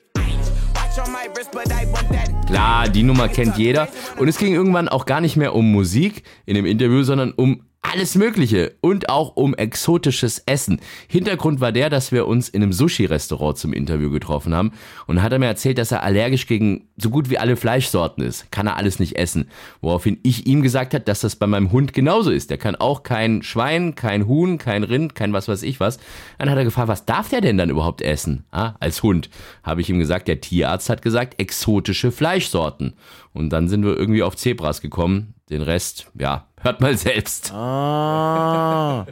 Klar, 2.47 2.89
die 2.89 3.03
Nummer 3.03 3.27
kennt 3.27 3.57
jeder. 3.57 3.87
Und 4.17 4.27
es 4.27 4.37
ging 4.37 4.53
irgendwann 4.53 4.89
auch 4.89 5.05
gar 5.05 5.21
nicht 5.21 5.35
mehr 5.37 5.53
um 5.55 5.71
Musik 5.71 6.23
in 6.45 6.55
dem 6.55 6.65
Interview, 6.65 7.03
sondern 7.03 7.31
um 7.31 7.68
alles 7.81 8.15
Mögliche 8.15 8.75
und 8.81 9.09
auch 9.09 9.35
um 9.35 9.55
exotisches 9.55 10.43
Essen. 10.45 10.81
Hintergrund 11.07 11.61
war 11.61 11.71
der, 11.71 11.89
dass 11.89 12.11
wir 12.11 12.27
uns 12.27 12.49
in 12.49 12.61
einem 12.61 12.73
Sushi-Restaurant 12.73 13.57
zum 13.57 13.73
Interview 13.73 14.09
getroffen 14.09 14.53
haben 14.53 14.73
und 15.07 15.21
hat 15.21 15.31
er 15.31 15.39
mir 15.39 15.47
erzählt, 15.47 15.77
dass 15.77 15.91
er 15.91 16.03
allergisch 16.03 16.45
gegen 16.45 16.89
so 16.97 17.09
gut 17.09 17.29
wie 17.29 17.37
alle 17.37 17.55
Fleischsorten 17.55 18.23
ist. 18.23 18.51
Kann 18.51 18.67
er 18.67 18.75
alles 18.75 18.99
nicht 18.99 19.15
essen. 19.15 19.49
Woraufhin 19.81 20.19
ich 20.23 20.45
ihm 20.45 20.61
gesagt 20.61 20.93
hat, 20.93 21.07
dass 21.07 21.21
das 21.21 21.37
bei 21.37 21.47
meinem 21.47 21.71
Hund 21.71 21.93
genauso 21.93 22.31
ist. 22.31 22.49
Der 22.49 22.57
kann 22.57 22.75
auch 22.75 23.03
kein 23.03 23.43
Schwein, 23.43 23.95
kein 23.95 24.27
Huhn, 24.27 24.57
kein 24.57 24.83
Rind, 24.83 25.15
kein 25.15 25.33
was 25.33 25.47
weiß 25.47 25.63
ich 25.63 25.79
was. 25.79 25.99
Dann 26.37 26.49
hat 26.49 26.57
er 26.57 26.65
gefragt, 26.65 26.89
was 26.89 27.05
darf 27.05 27.29
der 27.29 27.41
denn 27.41 27.57
dann 27.57 27.69
überhaupt 27.69 28.01
essen? 28.01 28.43
Ah, 28.51 28.73
als 28.79 29.03
Hund. 29.03 29.29
Habe 29.63 29.81
ich 29.81 29.89
ihm 29.89 29.99
gesagt, 29.99 30.27
der 30.27 30.41
Tierarzt 30.41 30.89
hat 30.89 31.01
gesagt, 31.01 31.39
exotische 31.39 32.11
Fleischsorten. 32.11 32.93
Und 33.33 33.51
dann 33.51 33.69
sind 33.69 33.85
wir 33.85 33.95
irgendwie 33.95 34.23
auf 34.23 34.35
Zebras 34.35 34.81
gekommen. 34.81 35.33
Den 35.49 35.63
Rest, 35.63 36.05
ja, 36.19 36.45
hört 36.61 36.79
mal 36.79 36.95
selbst. 36.95 37.51
Oh, 37.55 39.03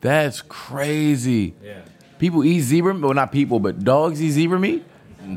that's 0.00 0.42
crazy. 0.48 1.54
People 2.18 2.42
eat 2.42 2.62
zebra, 2.62 2.94
well, 2.94 3.12
not 3.12 3.30
people, 3.30 3.58
but 3.60 3.84
dogs 3.84 4.18
eat 4.22 4.30
zebra 4.30 4.58
meat. 4.58 4.82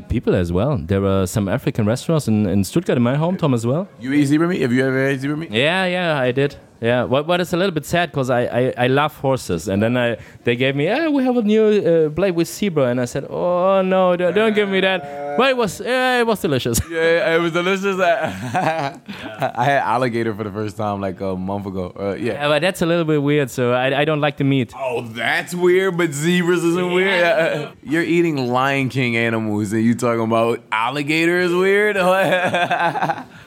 People 0.08 0.34
as 0.34 0.50
well. 0.50 0.78
There 0.78 1.04
are 1.04 1.26
some 1.26 1.48
African 1.48 1.86
restaurants 1.86 2.28
in, 2.28 2.46
in 2.46 2.64
Stuttgart, 2.64 2.96
in 2.96 3.02
my 3.02 3.16
hometown 3.16 3.52
as 3.54 3.66
well. 3.66 3.88
You 4.00 4.12
eat 4.14 4.26
zebra 4.26 4.48
meat? 4.48 4.62
Have 4.62 4.72
you 4.72 4.86
ever 4.86 5.08
ate 5.08 5.20
zebra 5.20 5.36
meat? 5.36 5.50
Yeah, 5.50 5.84
yeah, 5.86 6.18
I 6.18 6.32
did. 6.32 6.56
Yeah, 6.80 7.02
what, 7.04 7.26
what 7.26 7.40
is 7.40 7.52
a 7.52 7.56
little 7.56 7.72
bit 7.72 7.84
sad 7.84 8.10
because 8.12 8.30
I, 8.30 8.42
I, 8.44 8.74
I 8.84 8.86
love 8.86 9.16
horses, 9.16 9.66
and 9.66 9.82
then 9.82 9.96
I 9.96 10.16
they 10.44 10.54
gave 10.54 10.76
me, 10.76 10.84
yeah, 10.84 11.08
we 11.08 11.24
have 11.24 11.36
a 11.36 11.42
new 11.42 11.64
uh, 11.64 12.08
blade 12.08 12.36
with 12.36 12.46
zebra, 12.46 12.84
and 12.84 13.00
I 13.00 13.04
said, 13.04 13.26
oh 13.28 13.82
no, 13.82 14.14
don't, 14.16 14.32
don't 14.32 14.54
give 14.54 14.68
me 14.68 14.80
that. 14.80 15.36
But 15.36 15.50
it 15.50 15.56
was 15.56 15.80
yeah, 15.80 16.20
it 16.20 16.26
was 16.26 16.40
delicious. 16.40 16.80
Yeah, 16.90 17.34
it 17.36 17.40
was 17.40 17.52
delicious. 17.52 17.98
I 18.00 19.64
had 19.64 19.82
alligator 19.82 20.34
for 20.34 20.44
the 20.44 20.50
first 20.52 20.76
time 20.76 21.00
like 21.00 21.20
a 21.20 21.36
month 21.36 21.66
ago. 21.66 21.92
Uh, 21.98 22.14
yeah. 22.14 22.32
Yeah, 22.34 22.48
but 22.48 22.62
that's 22.62 22.80
a 22.82 22.86
little 22.86 23.04
bit 23.04 23.22
weird, 23.22 23.50
so 23.50 23.72
I, 23.72 24.00
I 24.00 24.04
don't 24.04 24.20
like 24.20 24.36
the 24.36 24.44
meat. 24.44 24.72
Oh, 24.76 25.02
that's 25.02 25.54
weird, 25.54 25.96
but 25.96 26.12
zebras 26.12 26.62
isn't 26.64 26.92
weird. 26.92 27.24
Uh, 27.24 27.72
You're 27.82 28.02
eating 28.02 28.36
Lion 28.48 28.88
King 28.88 29.16
animals 29.16 29.72
and 29.72 29.82
you 29.82 29.94
talking 29.94 30.22
about 30.24 30.62
alligator 30.70 31.38
is 31.38 31.52
weird? 31.52 31.96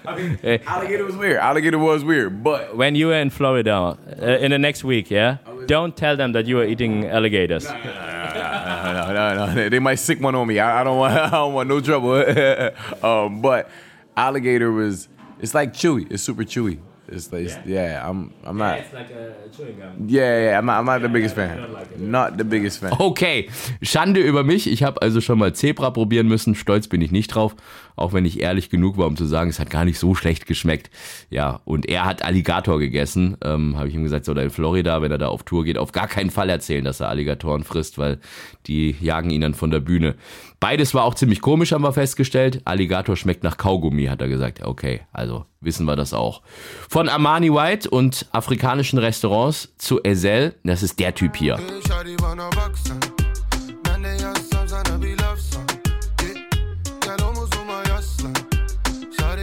I 0.05 0.15
mean, 0.15 0.39
alligator 0.65 1.05
was 1.05 1.15
weird. 1.15 1.37
Alligator 1.37 1.77
was 1.77 2.03
weird, 2.03 2.43
but 2.43 2.75
When 2.75 2.95
you 2.95 3.07
were 3.07 3.15
in 3.15 3.29
Florida 3.29 3.97
uh, 4.21 4.25
in 4.25 4.51
the 4.51 4.59
next 4.59 4.83
week, 4.83 5.11
yeah, 5.11 5.37
don't 5.67 5.95
tell 5.95 6.15
them 6.17 6.31
that 6.33 6.45
you 6.45 6.55
were 6.57 6.65
eating 6.65 7.05
alligators. 7.05 7.65
no, 7.65 9.13
no, 9.13 9.45
no, 9.45 9.53
they, 9.53 9.69
they 9.69 9.79
might 9.79 9.95
sick 9.95 10.19
one 10.19 10.35
on 10.35 10.47
me. 10.47 10.59
I, 10.59 10.81
I 10.81 10.83
don't 10.83 10.97
want, 10.97 11.13
I 11.17 11.29
don't 11.29 11.53
want 11.53 11.69
no 11.69 11.79
trouble. 11.81 12.13
um, 13.03 13.41
but 13.41 13.69
alligator 14.17 14.71
was, 14.71 15.07
it's 15.39 15.53
like 15.53 15.73
chewy. 15.73 16.11
It's 16.11 16.23
super 16.23 16.43
chewy. 16.43 16.79
It's 17.11 17.31
like, 17.31 17.49
yeah, 17.65 18.07
I'm, 18.07 18.31
I'm 18.45 18.57
not. 18.57 18.79
like 18.93 19.11
a 19.11 19.49
chewing 19.55 19.77
gum. 19.77 20.07
Yeah, 20.07 20.43
yeah, 20.43 20.57
I'm 20.57 20.65
not, 20.65 20.79
I'm 20.79 20.85
not 20.85 21.01
the 21.01 21.09
biggest 21.09 21.35
fan. 21.35 21.59
Not 21.97 22.37
the 22.37 22.45
biggest 22.45 22.79
fan. 22.79 22.93
Okay, 22.99 23.49
Schande 23.81 24.21
über 24.21 24.43
mich. 24.43 24.67
Ich 24.71 24.83
habe 24.83 25.01
also 25.01 25.19
schon 25.19 25.37
mal 25.37 25.53
Zebra 25.53 25.89
probieren 25.91 26.27
müssen. 26.27 26.55
Stolz 26.55 26.87
bin 26.87 27.01
ich 27.01 27.11
nicht 27.11 27.35
drauf. 27.35 27.55
Auch 27.97 28.13
wenn 28.13 28.25
ich 28.25 28.39
ehrlich 28.39 28.69
genug 28.69 28.97
war, 28.97 29.07
um 29.07 29.17
zu 29.17 29.25
sagen, 29.25 29.49
es 29.49 29.59
hat 29.59 29.69
gar 29.69 29.83
nicht 29.83 29.99
so 29.99 30.15
schlecht 30.15 30.47
geschmeckt. 30.47 30.89
Ja, 31.29 31.59
und 31.65 31.87
er 31.89 32.05
hat 32.05 32.23
Alligator 32.23 32.79
gegessen. 32.79 33.37
Ähm, 33.43 33.77
habe 33.77 33.89
ich 33.89 33.95
ihm 33.95 34.03
gesagt, 34.03 34.25
so 34.25 34.33
da 34.33 34.41
in 34.41 34.49
Florida, 34.49 35.01
wenn 35.01 35.11
er 35.11 35.17
da 35.17 35.27
auf 35.27 35.43
Tour 35.43 35.65
geht, 35.65 35.77
auf 35.77 35.91
gar 35.91 36.07
keinen 36.07 36.29
Fall 36.29 36.49
erzählen, 36.49 36.85
dass 36.85 37.01
er 37.01 37.09
Alligatoren 37.09 37.63
frisst, 37.63 37.97
weil 37.97 38.19
die 38.67 38.95
jagen 39.01 39.29
ihn 39.29 39.41
dann 39.41 39.53
von 39.53 39.69
der 39.69 39.81
Bühne. 39.81 40.15
Beides 40.61 40.93
war 40.93 41.05
auch 41.05 41.15
ziemlich 41.15 41.41
komisch, 41.41 41.71
haben 41.71 41.83
wir 41.83 41.91
festgestellt. 41.91 42.61
Alligator 42.65 43.17
schmeckt 43.17 43.43
nach 43.43 43.57
Kaugummi, 43.57 44.05
hat 44.05 44.21
er 44.21 44.27
gesagt. 44.27 44.61
Okay, 44.61 45.01
also 45.11 45.45
wissen 45.59 45.87
wir 45.87 45.95
das 45.95 46.13
auch. 46.13 46.43
Von 46.87 47.09
Armani 47.09 47.51
White 47.51 47.89
und 47.89 48.27
afrikanischen 48.31 48.99
Restaurants 48.99 49.73
zu 49.79 50.03
Ezel, 50.03 50.53
das 50.63 50.83
ist 50.83 50.99
der 50.99 51.15
Typ 51.15 51.35
hier. 51.35 51.59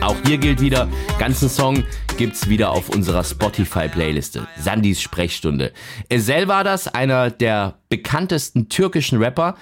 Auch 0.00 0.16
hier 0.24 0.38
gilt 0.38 0.60
wieder, 0.60 0.88
ganzen 1.18 1.48
Song 1.48 1.82
gibt's 2.16 2.48
wieder 2.48 2.70
auf 2.70 2.90
unserer 2.90 3.24
Spotify-Playliste. 3.24 4.46
Sandys 4.56 5.02
Sprechstunde. 5.02 5.72
Ezel 6.08 6.46
war 6.46 6.62
das, 6.62 6.86
einer 6.86 7.32
der 7.32 7.74
bekanntesten 7.88 8.68
türkischen 8.68 9.20
Rapper. 9.20 9.56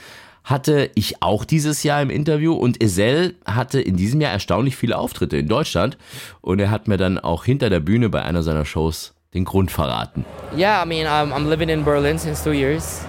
Hatte 0.47 0.91
ich 0.95 1.25
auch 1.25 1.45
dieses 1.45 1.83
Jahr 1.83 2.01
im 2.01 2.09
Interview 2.09 2.55
und 2.55 2.81
Ezel 2.81 3.35
hatte 3.45 3.81
in 3.81 3.97
diesem 3.97 4.21
Jahr 4.21 4.31
erstaunlich 4.31 4.77
viele 4.77 4.97
Auftritte 4.97 5.37
in 5.37 5.49
Deutschland 5.49 5.99
und 6.41 6.61
er 6.61 6.71
hat 6.71 6.87
mir 6.87 6.97
dann 6.97 7.19
auch 7.19 7.45
hinter 7.45 7.69
der 7.69 7.81
Bühne 7.81 8.11
bei 8.11 8.23
einer 8.23 8.45
seiner 8.45 8.65
Shows 8.65 9.13
den 9.35 9.45
Grund 9.45 9.73
verraten. 9.73 10.25
Yeah, 10.57 10.81
I 10.81 10.87
mean, 10.87 11.09
I'm, 11.09 11.33
I'm 11.33 11.49
living 11.49 11.69
in 11.69 11.83
Berlin 11.83 12.17
since 12.17 12.45
two 12.45 12.53
years. 12.53 13.05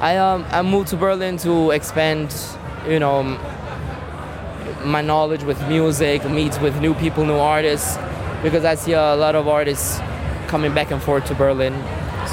I 0.00 0.16
um, 0.16 0.46
I 0.50 0.62
moved 0.62 0.88
to 0.88 0.96
Berlin 0.96 1.36
to 1.42 1.70
expand, 1.70 2.34
you 2.88 2.98
know, 2.98 3.22
my 4.86 5.02
knowledge 5.02 5.44
with 5.44 5.60
music, 5.68 6.24
meet 6.30 6.58
with 6.62 6.80
new 6.80 6.94
people, 6.94 7.26
new 7.26 7.38
artists, 7.38 7.98
because 8.42 8.64
I 8.64 8.74
see 8.74 8.94
a 8.94 9.14
lot 9.14 9.34
of 9.34 9.46
artists 9.48 10.00
coming 10.48 10.72
back 10.72 10.90
and 10.90 11.02
forth 11.02 11.26
to 11.26 11.34
Berlin. 11.34 11.74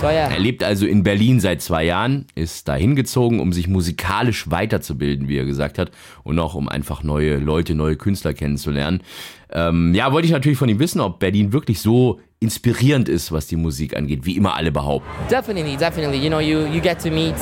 Yeah. 0.04 0.32
Er 0.32 0.40
lebt 0.40 0.64
also 0.64 0.88
in 0.88 1.04
Berlin 1.04 1.40
seit 1.40 1.62
zwei 1.62 1.84
Jahren, 1.84 2.26
ist 2.34 2.68
da 2.68 2.76
hingezogen, 2.76 3.40
um 3.40 3.54
sich 3.54 3.68
musikalisch 3.68 4.50
weiterzubilden, 4.50 5.28
wie 5.28 5.38
er 5.38 5.46
gesagt 5.46 5.78
hat, 5.78 5.92
und 6.24 6.40
auch 6.40 6.56
um 6.56 6.68
einfach 6.68 7.04
neue 7.04 7.38
Leute, 7.38 7.76
neue 7.76 7.96
Künstler 7.96 8.34
kennenzulernen. 8.34 9.02
Ähm, 9.52 9.94
ja, 9.94 10.12
wollte 10.12 10.26
ich 10.26 10.32
natürlich 10.32 10.58
von 10.58 10.70
ihm 10.70 10.80
wissen, 10.80 11.02
ob 11.02 11.20
Berlin 11.20 11.54
wirklich 11.54 11.82
so 11.82 12.20
inspirierend 12.40 13.10
ist, 13.10 13.32
was 13.32 13.48
die 13.48 13.56
Musik 13.56 13.96
angeht, 13.96 14.26
wie 14.26 14.36
immer 14.36 14.56
alle 14.56 14.72
behaupten. 14.72 15.08
Definitely, 15.30 15.78
definitely. 15.78 16.18
You 16.18 16.30
know, 16.30 16.40
you, 16.40 16.66
you 16.66 16.82
get 16.82 17.00
to 17.04 17.12
meet 17.12 17.36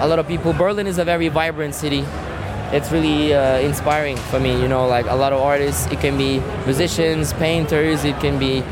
a 0.00 0.06
lot 0.06 0.18
of 0.18 0.26
people. 0.26 0.52
Berlin 0.52 0.86
is 0.86 0.98
a 0.98 1.04
very 1.04 1.30
vibrant 1.30 1.74
city. 1.74 2.04
It's 2.72 2.92
really 2.92 3.34
uh, 3.34 3.58
inspiring 3.64 4.16
for 4.30 4.38
me, 4.38 4.52
you 4.52 4.68
know, 4.68 4.86
like 4.86 5.08
a 5.10 5.16
lot 5.16 5.32
of 5.32 5.40
artists. 5.40 5.86
It 5.90 6.00
can 6.00 6.16
be 6.18 6.40
musicians, 6.66 7.32
painters, 7.32 8.04
it 8.04 8.20
can 8.20 8.38
be, 8.38 8.62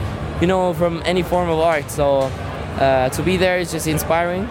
you 0.40 0.46
know, 0.46 0.72
from 0.74 1.02
any 1.04 1.22
form 1.22 1.48
of 1.48 1.58
art. 1.58 1.90
So 1.90 2.30
uh, 2.78 3.08
to 3.11 3.23
be 3.23 3.37
there 3.37 3.58
is 3.58 3.73
just 3.73 3.87
inspiring. 3.87 4.47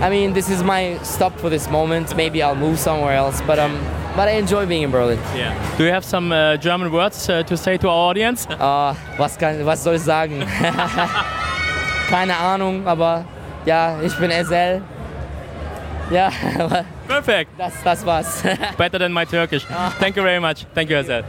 I 0.00 0.08
mean, 0.08 0.32
this 0.32 0.48
is 0.48 0.62
my 0.62 0.98
stop 1.02 1.38
for 1.38 1.50
this 1.50 1.68
moment. 1.70 2.16
Maybe 2.16 2.42
I'll 2.42 2.56
move 2.56 2.78
somewhere 2.78 3.14
else, 3.14 3.42
but 3.46 3.58
um, 3.58 3.78
but 4.16 4.28
I 4.28 4.32
enjoy 4.32 4.66
being 4.66 4.82
in 4.82 4.90
Berlin. 4.90 5.18
Yeah. 5.36 5.54
Do 5.76 5.84
you 5.84 5.90
have 5.90 6.04
some 6.04 6.32
uh, 6.32 6.56
German 6.56 6.90
words 6.90 7.28
uh, 7.28 7.42
to 7.44 7.56
say 7.56 7.76
to 7.78 7.88
our 7.88 8.10
audience? 8.10 8.46
Uh, 8.46 8.94
was, 9.18 9.36
kann, 9.36 9.64
was 9.64 9.82
soll 9.82 9.94
ich 9.94 10.02
sagen? 10.02 10.40
Keine 12.08 12.34
Ahnung, 12.36 12.86
aber 12.86 13.24
ja, 13.66 14.00
ich 14.02 14.16
bin 14.18 14.30
Ezel. 14.30 14.82
Ja, 16.10 16.30
aber 17.10 17.22
Perfect. 17.22 17.50
das, 17.58 17.72
das 17.82 18.06
war's. 18.06 18.42
Better 18.78 18.98
than 18.98 19.12
my 19.12 19.24
Turkish. 19.24 19.66
Thank 19.98 20.16
you 20.16 20.22
very 20.22 20.40
much. 20.40 20.66
Thank 20.74 20.90
you, 20.90 20.96
Azad. 20.96 21.24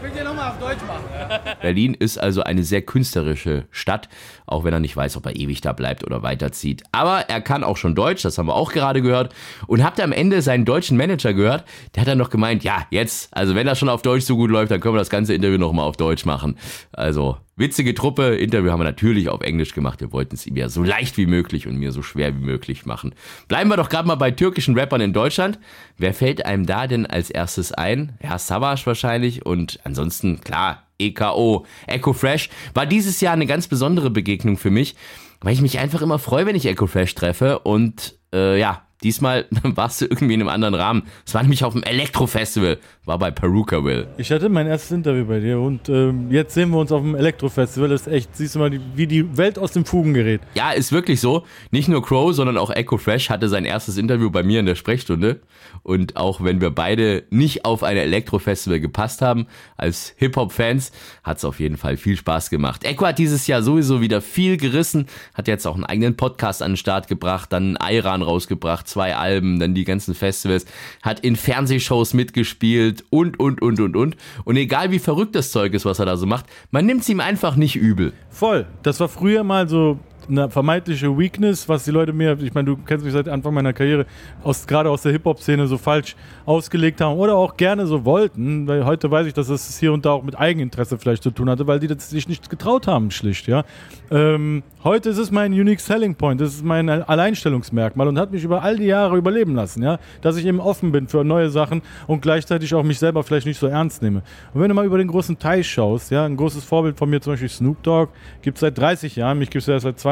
Berlin 1.61 1.93
ist 1.93 2.17
also 2.17 2.43
eine 2.43 2.63
sehr 2.63 2.81
künstlerische 2.81 3.65
Stadt, 3.71 4.09
auch 4.45 4.63
wenn 4.63 4.73
er 4.73 4.79
nicht 4.79 4.95
weiß, 4.95 5.17
ob 5.17 5.25
er 5.25 5.35
ewig 5.35 5.61
da 5.61 5.73
bleibt 5.73 6.05
oder 6.05 6.23
weiterzieht. 6.23 6.83
Aber 6.91 7.21
er 7.29 7.41
kann 7.41 7.63
auch 7.63 7.77
schon 7.77 7.95
Deutsch, 7.95 8.23
das 8.23 8.37
haben 8.37 8.47
wir 8.47 8.55
auch 8.55 8.71
gerade 8.71 9.01
gehört. 9.01 9.33
Und 9.67 9.83
habt 9.83 9.97
ihr 9.99 10.03
am 10.03 10.11
Ende 10.11 10.41
seinen 10.41 10.65
deutschen 10.65 10.97
Manager 10.97 11.33
gehört? 11.33 11.65
Der 11.95 12.01
hat 12.01 12.07
dann 12.07 12.17
noch 12.17 12.29
gemeint, 12.29 12.63
ja, 12.63 12.85
jetzt, 12.91 13.35
also 13.35 13.55
wenn 13.55 13.65
das 13.65 13.79
schon 13.79 13.89
auf 13.89 14.01
Deutsch 14.01 14.25
so 14.25 14.35
gut 14.35 14.51
läuft, 14.51 14.71
dann 14.71 14.79
können 14.79 14.95
wir 14.95 14.99
das 14.99 15.09
ganze 15.09 15.33
Interview 15.33 15.57
nochmal 15.57 15.85
auf 15.85 15.97
Deutsch 15.97 16.25
machen. 16.25 16.57
Also, 16.91 17.37
witzige 17.55 17.93
Truppe. 17.93 18.35
Interview 18.35 18.71
haben 18.71 18.79
wir 18.79 18.85
natürlich 18.85 19.29
auf 19.29 19.41
Englisch 19.41 19.73
gemacht. 19.73 20.01
Wir 20.01 20.11
wollten 20.11 20.35
es 20.35 20.45
ihm 20.45 20.57
ja 20.57 20.67
so 20.69 20.83
leicht 20.83 21.17
wie 21.17 21.27
möglich 21.27 21.67
und 21.67 21.77
mir 21.77 21.91
so 21.91 22.01
schwer 22.01 22.35
wie 22.35 22.43
möglich 22.43 22.85
machen. 22.85 23.13
Bleiben 23.47 23.69
wir 23.69 23.77
doch 23.77 23.89
gerade 23.89 24.07
mal 24.07 24.15
bei 24.15 24.31
türkischen 24.31 24.77
Rappern 24.77 25.01
in 25.01 25.13
Deutschland. 25.13 25.59
Wer 25.97 26.13
fällt 26.13 26.45
einem 26.45 26.65
da 26.65 26.87
denn 26.87 27.05
als 27.05 27.29
erstes 27.29 27.71
ein? 27.71 28.17
Ja, 28.23 28.37
Savage 28.37 28.85
wahrscheinlich 28.85 29.45
und 29.45 29.79
ansonsten, 29.83 30.41
klar, 30.41 30.87
EKO, 30.99 31.65
Echo 31.87 32.13
Fresh, 32.13 32.49
war 32.73 32.85
dieses 32.85 33.21
Jahr 33.21 33.33
eine 33.33 33.45
ganz 33.45 33.67
besondere 33.67 34.09
Begegnung 34.09 34.57
für 34.57 34.71
mich, 34.71 34.95
weil 35.41 35.53
ich 35.53 35.61
mich 35.61 35.79
einfach 35.79 36.01
immer 36.01 36.19
freue, 36.19 36.45
wenn 36.45 36.55
ich 36.55 36.65
Echo 36.65 36.87
Fresh 36.87 37.15
treffe 37.15 37.59
und 37.59 38.15
äh, 38.33 38.59
ja, 38.59 38.83
diesmal 39.03 39.45
warst 39.63 40.01
du 40.01 40.05
irgendwie 40.05 40.33
in 40.33 40.41
einem 40.41 40.49
anderen 40.49 40.75
Rahmen. 40.75 41.03
Es 41.25 41.33
war 41.33 41.41
nämlich 41.41 41.63
auf 41.63 41.73
dem 41.73 41.83
Elektro-Festival, 41.83 42.77
war 43.05 43.19
bei 43.19 43.31
Peruka 43.31 43.83
Will. 43.83 44.07
Ich 44.17 44.31
hatte 44.31 44.49
mein 44.49 44.67
erstes 44.67 44.91
Interview 44.91 45.25
bei 45.25 45.39
dir 45.39 45.59
und 45.59 45.89
ähm, 45.89 46.31
jetzt 46.31 46.53
sehen 46.53 46.69
wir 46.69 46.79
uns 46.79 46.91
auf 46.91 47.01
dem 47.01 47.15
Elektrofestival. 47.15 47.89
Das 47.89 48.01
ist 48.01 48.13
echt, 48.13 48.35
siehst 48.35 48.55
du 48.55 48.59
mal, 48.59 48.71
wie 48.95 49.07
die 49.07 49.37
Welt 49.37 49.57
aus 49.57 49.71
dem 49.71 49.85
Fugen 49.85 50.13
gerät. 50.13 50.41
Ja, 50.53 50.71
ist 50.71 50.91
wirklich 50.91 51.19
so. 51.19 51.45
Nicht 51.71 51.87
nur 51.87 52.03
Crow, 52.03 52.33
sondern 52.33 52.57
auch 52.57 52.69
Echo 52.69 52.97
Fresh 52.97 53.29
hatte 53.29 53.49
sein 53.49 53.65
erstes 53.65 53.97
Interview 53.97 54.29
bei 54.29 54.43
mir 54.43 54.59
in 54.59 54.65
der 54.65 54.75
Sprechstunde. 54.75 55.41
Und 55.83 56.17
auch 56.17 56.43
wenn 56.43 56.61
wir 56.61 56.69
beide 56.69 57.23
nicht 57.29 57.65
auf 57.65 57.83
ein 57.83 57.97
Elektrofestival 57.97 58.79
gepasst 58.79 59.21
haben, 59.21 59.47
als 59.77 60.13
Hip-Hop-Fans, 60.17 60.91
hat 61.23 61.37
es 61.37 61.45
auf 61.45 61.59
jeden 61.59 61.77
Fall 61.77 61.97
viel 61.97 62.17
Spaß 62.17 62.49
gemacht. 62.49 62.83
Echo 62.83 63.05
hat 63.05 63.17
dieses 63.17 63.47
Jahr 63.47 63.63
sowieso 63.63 64.01
wieder 64.01 64.21
viel 64.21 64.57
gerissen, 64.57 65.07
hat 65.33 65.47
jetzt 65.47 65.65
auch 65.65 65.75
einen 65.75 65.85
eigenen 65.85 66.17
Podcast 66.17 66.61
an 66.61 66.71
den 66.71 66.77
Start 66.77 67.07
gebracht, 67.07 67.51
dann 67.51 67.77
Iran 67.81 68.21
rausgebracht, 68.21 68.87
zwei 68.91 69.15
Alben, 69.15 69.59
dann 69.59 69.73
die 69.73 69.83
ganzen 69.83 70.15
Festivals, 70.15 70.65
hat 71.01 71.21
in 71.21 71.35
Fernsehshows 71.35 72.13
mitgespielt 72.13 73.03
und, 73.09 73.39
und, 73.39 73.61
und, 73.61 73.79
und, 73.79 73.95
und. 73.95 74.17
Und 74.43 74.55
egal 74.55 74.91
wie 74.91 74.99
verrückt 74.99 75.35
das 75.35 75.51
Zeug 75.51 75.73
ist, 75.73 75.85
was 75.85 75.99
er 75.99 76.05
da 76.05 76.17
so 76.17 76.25
macht, 76.25 76.45
man 76.71 76.85
nimmt 76.85 77.01
es 77.01 77.09
ihm 77.09 77.19
einfach 77.19 77.55
nicht 77.55 77.75
übel. 77.75 78.13
Voll. 78.29 78.67
Das 78.83 78.99
war 78.99 79.09
früher 79.09 79.43
mal 79.43 79.67
so 79.67 79.99
eine 80.29 80.49
vermeintliche 80.49 81.17
Weakness, 81.17 81.67
was 81.67 81.83
die 81.83 81.91
Leute 81.91 82.13
mir, 82.13 82.37
ich 82.39 82.53
meine, 82.53 82.65
du 82.65 82.77
kennst 82.77 83.03
mich 83.03 83.13
seit 83.13 83.27
Anfang 83.27 83.53
meiner 83.53 83.73
Karriere, 83.73 84.05
aus, 84.43 84.67
gerade 84.67 84.89
aus 84.89 85.01
der 85.01 85.11
Hip-Hop-Szene 85.11 85.67
so 85.67 85.77
falsch 85.77 86.15
ausgelegt 86.45 87.01
haben 87.01 87.17
oder 87.17 87.35
auch 87.35 87.57
gerne 87.57 87.85
so 87.85 88.05
wollten, 88.05 88.67
weil 88.67 88.85
heute 88.85 89.09
weiß 89.09 89.27
ich, 89.27 89.33
dass 89.33 89.49
es 89.49 89.79
hier 89.79 89.93
und 89.93 90.05
da 90.05 90.11
auch 90.11 90.23
mit 90.23 90.37
Eigeninteresse 90.39 90.97
vielleicht 90.97 91.23
zu 91.23 91.31
tun 91.31 91.49
hatte, 91.49 91.67
weil 91.67 91.79
die 91.79 91.87
das 91.87 92.09
sich 92.09 92.27
nicht 92.27 92.49
getraut 92.49 92.87
haben, 92.87 93.11
schlicht, 93.11 93.47
ja. 93.47 93.63
Ähm, 94.09 94.63
heute 94.83 95.09
ist 95.09 95.17
es 95.17 95.31
mein 95.31 95.53
Unique 95.53 95.79
Selling 95.79 96.15
Point, 96.15 96.41
das 96.41 96.55
ist 96.55 96.65
mein 96.65 96.89
Alleinstellungsmerkmal 96.89 98.07
und 98.07 98.19
hat 98.19 98.31
mich 98.31 98.43
über 98.43 98.61
all 98.61 98.77
die 98.77 98.85
Jahre 98.85 99.17
überleben 99.17 99.55
lassen, 99.55 99.83
ja, 99.83 99.99
dass 100.21 100.37
ich 100.37 100.45
eben 100.45 100.59
offen 100.59 100.91
bin 100.91 101.07
für 101.07 101.23
neue 101.23 101.49
Sachen 101.49 101.81
und 102.07 102.21
gleichzeitig 102.21 102.73
auch 102.73 102.83
mich 102.83 102.99
selber 102.99 103.23
vielleicht 103.23 103.45
nicht 103.45 103.59
so 103.59 103.67
ernst 103.67 104.01
nehme. 104.01 104.23
Und 104.53 104.61
wenn 104.61 104.69
du 104.69 104.75
mal 104.75 104.85
über 104.85 104.97
den 104.97 105.07
großen 105.07 105.39
Teich 105.39 105.69
schaust, 105.69 106.11
ja, 106.11 106.25
ein 106.25 106.35
großes 106.35 106.63
Vorbild 106.63 106.97
von 106.97 107.09
mir 107.09 107.21
zum 107.21 107.33
Beispiel 107.33 107.49
Snoop 107.49 107.81
Dogg, 107.83 108.11
gibt 108.41 108.57
es 108.57 108.61
seit 108.61 108.77
30 108.77 109.15
Jahren, 109.15 109.39
mich 109.39 109.49
gibt 109.49 109.61
es 109.61 109.67
ja 109.67 109.79
seit 109.79 109.99
20, 109.99 110.10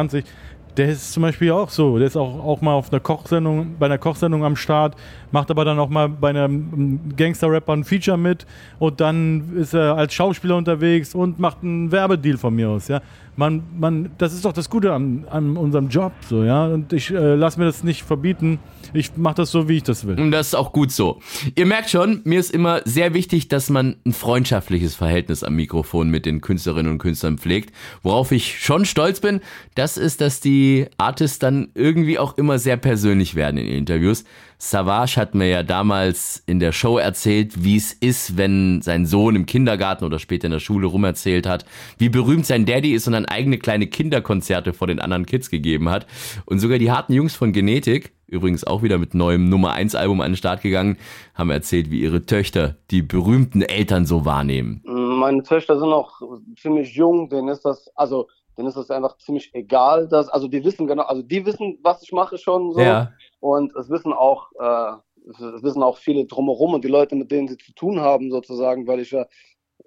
der 0.78 0.90
ist 0.90 1.12
zum 1.12 1.24
Beispiel 1.24 1.52
auch 1.52 1.70
so. 1.70 1.98
Der 1.98 2.08
ist 2.08 2.16
auch, 2.16 2.44
auch 2.44 2.62
mal 2.62 2.74
auf 2.74 2.92
einer 2.92 3.00
Kochsendung, 3.00 3.76
bei 3.78 3.88
einer 3.88 3.98
Kochsendung 3.98 4.46
am 4.46 4.56
Start, 4.56 4.96
macht 5.32 5.52
aber 5.52 5.66
dann 5.66 5.80
auch 5.80 5.90
mal 5.90 6.08
bei 6.08 6.30
einem 6.30 7.16
Gangster-Rapper 7.16 7.74
ein 7.74 7.84
Feature 7.84 8.18
mit 8.18 8.46
und 8.80 9.02
dann 9.02 9.58
ist 9.58 9.74
er 9.74 9.96
als 9.96 10.14
Schauspieler 10.14 10.56
unterwegs 10.56 11.14
und 11.14 11.40
macht 11.40 11.64
einen 11.64 11.92
Werbedeal 11.92 12.38
von 12.38 12.56
mir 12.56 12.70
aus. 12.70 12.88
Ja. 12.88 13.02
Man, 13.40 13.64
man, 13.80 14.12
das 14.18 14.34
ist 14.34 14.44
doch 14.44 14.52
das 14.52 14.70
Gute 14.70 14.92
an, 14.94 15.26
an 15.30 15.56
unserem 15.56 15.88
Job, 15.88 16.12
so, 16.28 16.44
ja. 16.44 16.68
Und 16.68 16.92
ich 16.92 17.10
äh, 17.10 17.36
lasse 17.36 17.58
mir 17.58 17.66
das 17.66 17.86
nicht 17.86 18.04
verbieten. 18.04 18.60
Ich 18.92 19.16
mache 19.16 19.36
das 19.36 19.52
so, 19.52 19.70
wie 19.70 19.78
ich 19.78 19.84
das 19.84 20.06
will. 20.06 20.20
Und 20.20 20.32
das 20.32 20.48
ist 20.48 20.56
auch 20.56 20.74
gut 20.74 20.92
so. 20.92 21.22
Ihr 21.56 21.66
merkt 21.66 21.90
schon, 21.90 22.20
mir 22.26 22.38
ist 22.38 22.52
immer 22.52 22.82
sehr 22.84 23.14
wichtig, 23.14 23.48
dass 23.48 23.70
man 23.70 23.96
ein 24.06 24.12
freundschaftliches 24.12 24.94
Verhältnis 24.94 25.46
am 25.46 25.56
Mikrofon 25.56 26.10
mit 26.10 26.26
den 26.26 26.42
Künstlerinnen 26.42 26.92
und 26.92 26.98
Künstlern 26.98 27.38
pflegt. 27.38 27.74
Worauf 28.04 28.34
ich 28.34 28.60
schon 28.60 28.84
stolz 28.84 29.22
bin, 29.22 29.40
das 29.74 29.96
ist, 29.96 30.20
dass 30.20 30.42
die 30.42 30.88
Artists 30.98 31.40
dann 31.40 31.70
irgendwie 31.76 32.20
auch 32.20 32.38
immer 32.38 32.60
sehr 32.60 32.76
persönlich 32.76 33.36
werden 33.36 33.56
in 33.56 33.68
Interviews. 33.68 34.26
Savage 34.62 35.16
hat 35.16 35.36
mir 35.36 35.48
ja 35.48 35.64
damals 35.64 36.44
in 36.46 36.60
der 36.60 36.74
Show 36.74 36.98
erzählt, 36.98 37.64
wie 37.64 37.78
es 37.78 37.94
ist, 37.94 38.36
wenn 38.36 38.82
sein 38.82 39.06
Sohn 39.06 39.38
im 39.38 39.46
Kindergarten 39.46 40.04
oder 40.04 40.20
später 40.20 40.48
in 40.48 40.52
der 40.52 40.60
Schule 40.60 40.86
rumerzählt 40.86 41.48
hat, 41.48 41.66
wie 41.98 42.10
berühmt 42.10 42.46
sein 42.46 42.66
Daddy 42.66 42.92
ist 42.92 43.08
und 43.08 43.14
dann 43.14 43.26
eigene 43.26 43.58
kleine 43.58 43.88
Kinderkonzerte 43.88 44.74
vor 44.74 44.88
den 44.88 45.00
anderen 45.00 45.26
Kids 45.26 45.50
gegeben 45.50 45.88
hat. 45.88 46.08
Und 46.46 46.60
sogar 46.60 46.78
die 46.78 46.92
harten 46.92 47.14
Jungs 47.14 47.38
von 47.38 47.54
Genetik, 47.54 48.12
übrigens 48.28 48.66
auch 48.66 48.84
wieder 48.84 48.98
mit 48.98 49.14
neuem 49.14 49.48
Nummer 49.48 49.72
1 49.72 49.96
Album 49.96 50.20
an 50.20 50.32
den 50.32 50.38
Start 50.38 50.62
gegangen, 50.62 50.98
haben 51.34 51.52
erzählt, 51.52 51.90
wie 51.90 52.02
ihre 52.02 52.26
Töchter 52.26 52.76
die 52.92 53.02
berühmten 53.02 53.62
Eltern 53.62 54.06
so 54.06 54.26
wahrnehmen. 54.26 54.82
Meine 54.84 55.42
Töchter 55.44 55.80
sind 55.80 55.90
noch 55.90 56.22
ziemlich 56.58 56.94
jung, 56.96 57.30
denen 57.30 57.48
ist 57.48 57.64
das, 57.64 57.90
also 57.96 58.28
denen 58.58 58.68
ist 58.68 58.76
das 58.76 58.92
einfach 58.92 59.16
ziemlich 59.20 59.52
egal, 59.54 60.10
dass, 60.10 60.28
also 60.28 60.50
die 60.50 60.66
wissen 60.66 60.86
genau, 60.86 61.04
also 61.04 61.22
die 61.22 61.46
wissen, 61.46 61.80
was 61.82 62.04
ich 62.04 62.12
mache 62.12 62.38
schon 62.38 62.74
so. 62.74 62.82
Ja. 62.82 63.14
Und 63.40 63.76
es 63.76 63.90
wissen 63.90 64.14
auch, 64.14 64.52
äh, 64.60 64.94
es 65.30 65.64
wissen 65.64 65.84
auch 65.84 65.98
viele 65.98 66.26
drumherum 66.26 66.74
und 66.74 66.84
die 66.84 66.90
Leute, 66.90 67.16
mit 67.16 67.32
denen 67.32 67.48
sie 67.48 67.58
zu 67.58 67.74
tun 67.74 68.00
haben, 68.00 68.32
sozusagen, 68.32 68.88
weil 68.88 69.00
ich 69.00 69.12
ja 69.12 69.26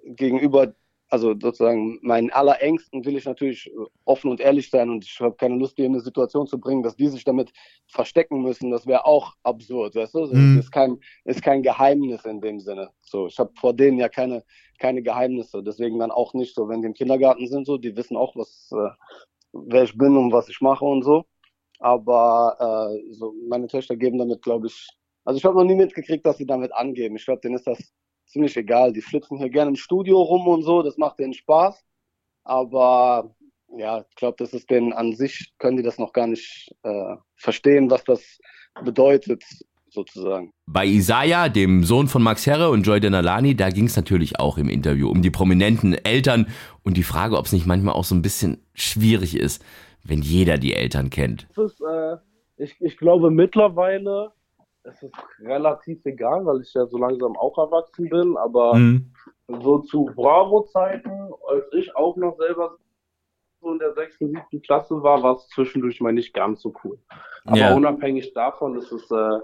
gegenüber, 0.03 0.73
also 1.09 1.35
sozusagen 1.39 1.99
meinen 2.01 2.31
Allerängsten 2.31 3.05
will 3.05 3.15
ich 3.15 3.25
natürlich 3.25 3.71
offen 4.05 4.31
und 4.31 4.39
ehrlich 4.39 4.69
sein 4.69 4.89
und 4.89 5.03
ich 5.05 5.19
habe 5.19 5.35
keine 5.35 5.55
Lust, 5.55 5.77
die 5.77 5.83
in 5.83 5.93
eine 5.93 6.01
Situation 6.01 6.47
zu 6.47 6.59
bringen, 6.59 6.81
dass 6.81 6.95
die 6.95 7.07
sich 7.07 7.23
damit 7.23 7.51
verstecken 7.87 8.41
müssen. 8.41 8.71
Das 8.71 8.87
wäre 8.87 9.05
auch 9.05 9.33
absurd, 9.43 9.95
weißt 9.95 10.15
du? 10.15 10.25
Mhm. 10.25 10.57
ist 10.59 10.71
kein, 10.71 10.99
ist 11.25 11.43
kein 11.43 11.61
Geheimnis 11.61 12.25
in 12.25 12.41
dem 12.41 12.59
Sinne. 12.59 12.89
So, 13.01 13.27
ich 13.27 13.37
habe 13.37 13.51
vor 13.59 13.73
denen 13.73 13.99
ja 13.99 14.09
keine, 14.09 14.43
keine 14.79 15.03
Geheimnisse. 15.03 15.61
Deswegen 15.61 15.99
dann 15.99 16.11
auch 16.11 16.33
nicht 16.33 16.55
so, 16.55 16.67
wenn 16.67 16.81
die 16.81 16.87
im 16.87 16.93
Kindergarten 16.95 17.47
sind, 17.47 17.67
so, 17.67 17.77
die 17.77 17.95
wissen 17.95 18.17
auch, 18.17 18.35
was, 18.35 18.71
äh, 18.71 18.89
wer 19.53 19.83
ich 19.83 19.95
bin 19.95 20.17
und 20.17 20.31
was 20.31 20.49
ich 20.49 20.61
mache 20.61 20.85
und 20.85 21.03
so. 21.03 21.25
Aber 21.83 22.95
äh, 22.95 23.13
so 23.13 23.33
meine 23.49 23.67
Töchter 23.67 23.97
geben 23.97 24.17
damit, 24.17 24.41
glaube 24.41 24.67
ich, 24.67 24.87
also 25.25 25.37
ich 25.37 25.43
habe 25.43 25.57
noch 25.57 25.65
nie 25.65 25.75
mitgekriegt, 25.75 26.25
dass 26.25 26.37
sie 26.37 26.45
damit 26.45 26.71
angeben. 26.73 27.17
Ich 27.17 27.25
glaube, 27.25 27.41
denen 27.41 27.55
ist 27.55 27.67
das 27.67 27.91
ziemlich 28.25 28.55
egal. 28.55 28.93
Die 28.93 29.01
flitzen 29.01 29.37
hier 29.37 29.49
gerne 29.49 29.71
im 29.71 29.75
Studio 29.75 30.21
rum 30.21 30.47
und 30.47 30.63
so, 30.63 30.81
das 30.81 30.97
macht 30.97 31.19
denen 31.19 31.33
Spaß. 31.33 31.83
Aber 32.45 33.35
ja, 33.77 34.05
ich 34.09 34.15
glaube, 34.15 34.35
das 34.37 34.53
ist 34.53 34.69
denen 34.69 34.93
an 34.93 35.13
sich, 35.13 35.51
können 35.57 35.75
die 35.75 35.83
das 35.83 35.99
noch 35.99 36.13
gar 36.13 36.27
nicht 36.27 36.73
äh, 36.83 37.15
verstehen, 37.35 37.91
was 37.91 38.05
das 38.05 38.39
bedeutet, 38.85 39.43
sozusagen. 39.89 40.51
Bei 40.65 40.85
Isaiah, 40.85 41.49
dem 41.49 41.83
Sohn 41.83 42.07
von 42.07 42.23
Max 42.23 42.47
Herre 42.47 42.69
und 42.69 42.83
Joy 42.83 43.01
Denalani, 43.01 43.55
da 43.55 43.69
ging 43.69 43.87
es 43.87 43.97
natürlich 43.97 44.39
auch 44.39 44.57
im 44.57 44.69
Interview 44.69 45.09
um 45.09 45.21
die 45.21 45.31
prominenten 45.31 45.93
Eltern 45.93 46.47
und 46.83 46.95
die 46.95 47.03
Frage, 47.03 47.37
ob 47.37 47.45
es 47.45 47.51
nicht 47.51 47.65
manchmal 47.65 47.93
auch 47.93 48.05
so 48.05 48.15
ein 48.15 48.21
bisschen 48.21 48.65
schwierig 48.73 49.35
ist, 49.35 49.61
wenn 50.03 50.21
jeder 50.21 50.57
die 50.57 50.73
Eltern 50.73 51.09
kennt. 51.09 51.47
Ist, 51.57 51.81
äh, 51.81 52.17
ich, 52.57 52.75
ich 52.81 52.97
glaube 52.97 53.31
mittlerweile, 53.31 54.31
es 54.83 55.01
ist 55.01 55.15
relativ 55.39 56.05
egal, 56.05 56.45
weil 56.45 56.61
ich 56.61 56.73
ja 56.73 56.85
so 56.85 56.97
langsam 56.97 57.35
auch 57.37 57.57
erwachsen 57.57 58.09
bin, 58.09 58.37
aber 58.37 58.77
so 59.47 59.79
zu 59.79 60.05
Bravo-Zeiten, 60.15 61.31
als 61.47 61.65
ich 61.73 61.95
auch 61.95 62.15
noch 62.17 62.37
selber 62.37 62.77
so 63.61 63.71
in 63.71 63.79
der 63.79 63.93
sechsten, 63.93 64.27
siebten 64.29 64.61
Klasse 64.61 65.01
war, 65.01 65.23
war 65.23 65.35
es 65.35 65.47
zwischendurch 65.47 66.01
mal 66.01 66.11
nicht 66.11 66.33
ganz 66.33 66.61
so 66.61 66.73
cool. 66.83 66.99
Aber 67.45 67.57
Ja. 67.57 67.73
unabhängig 67.73 68.33
davon 68.33 68.77
ist 68.77 68.91
es 68.91 69.09
äh, 69.09 69.39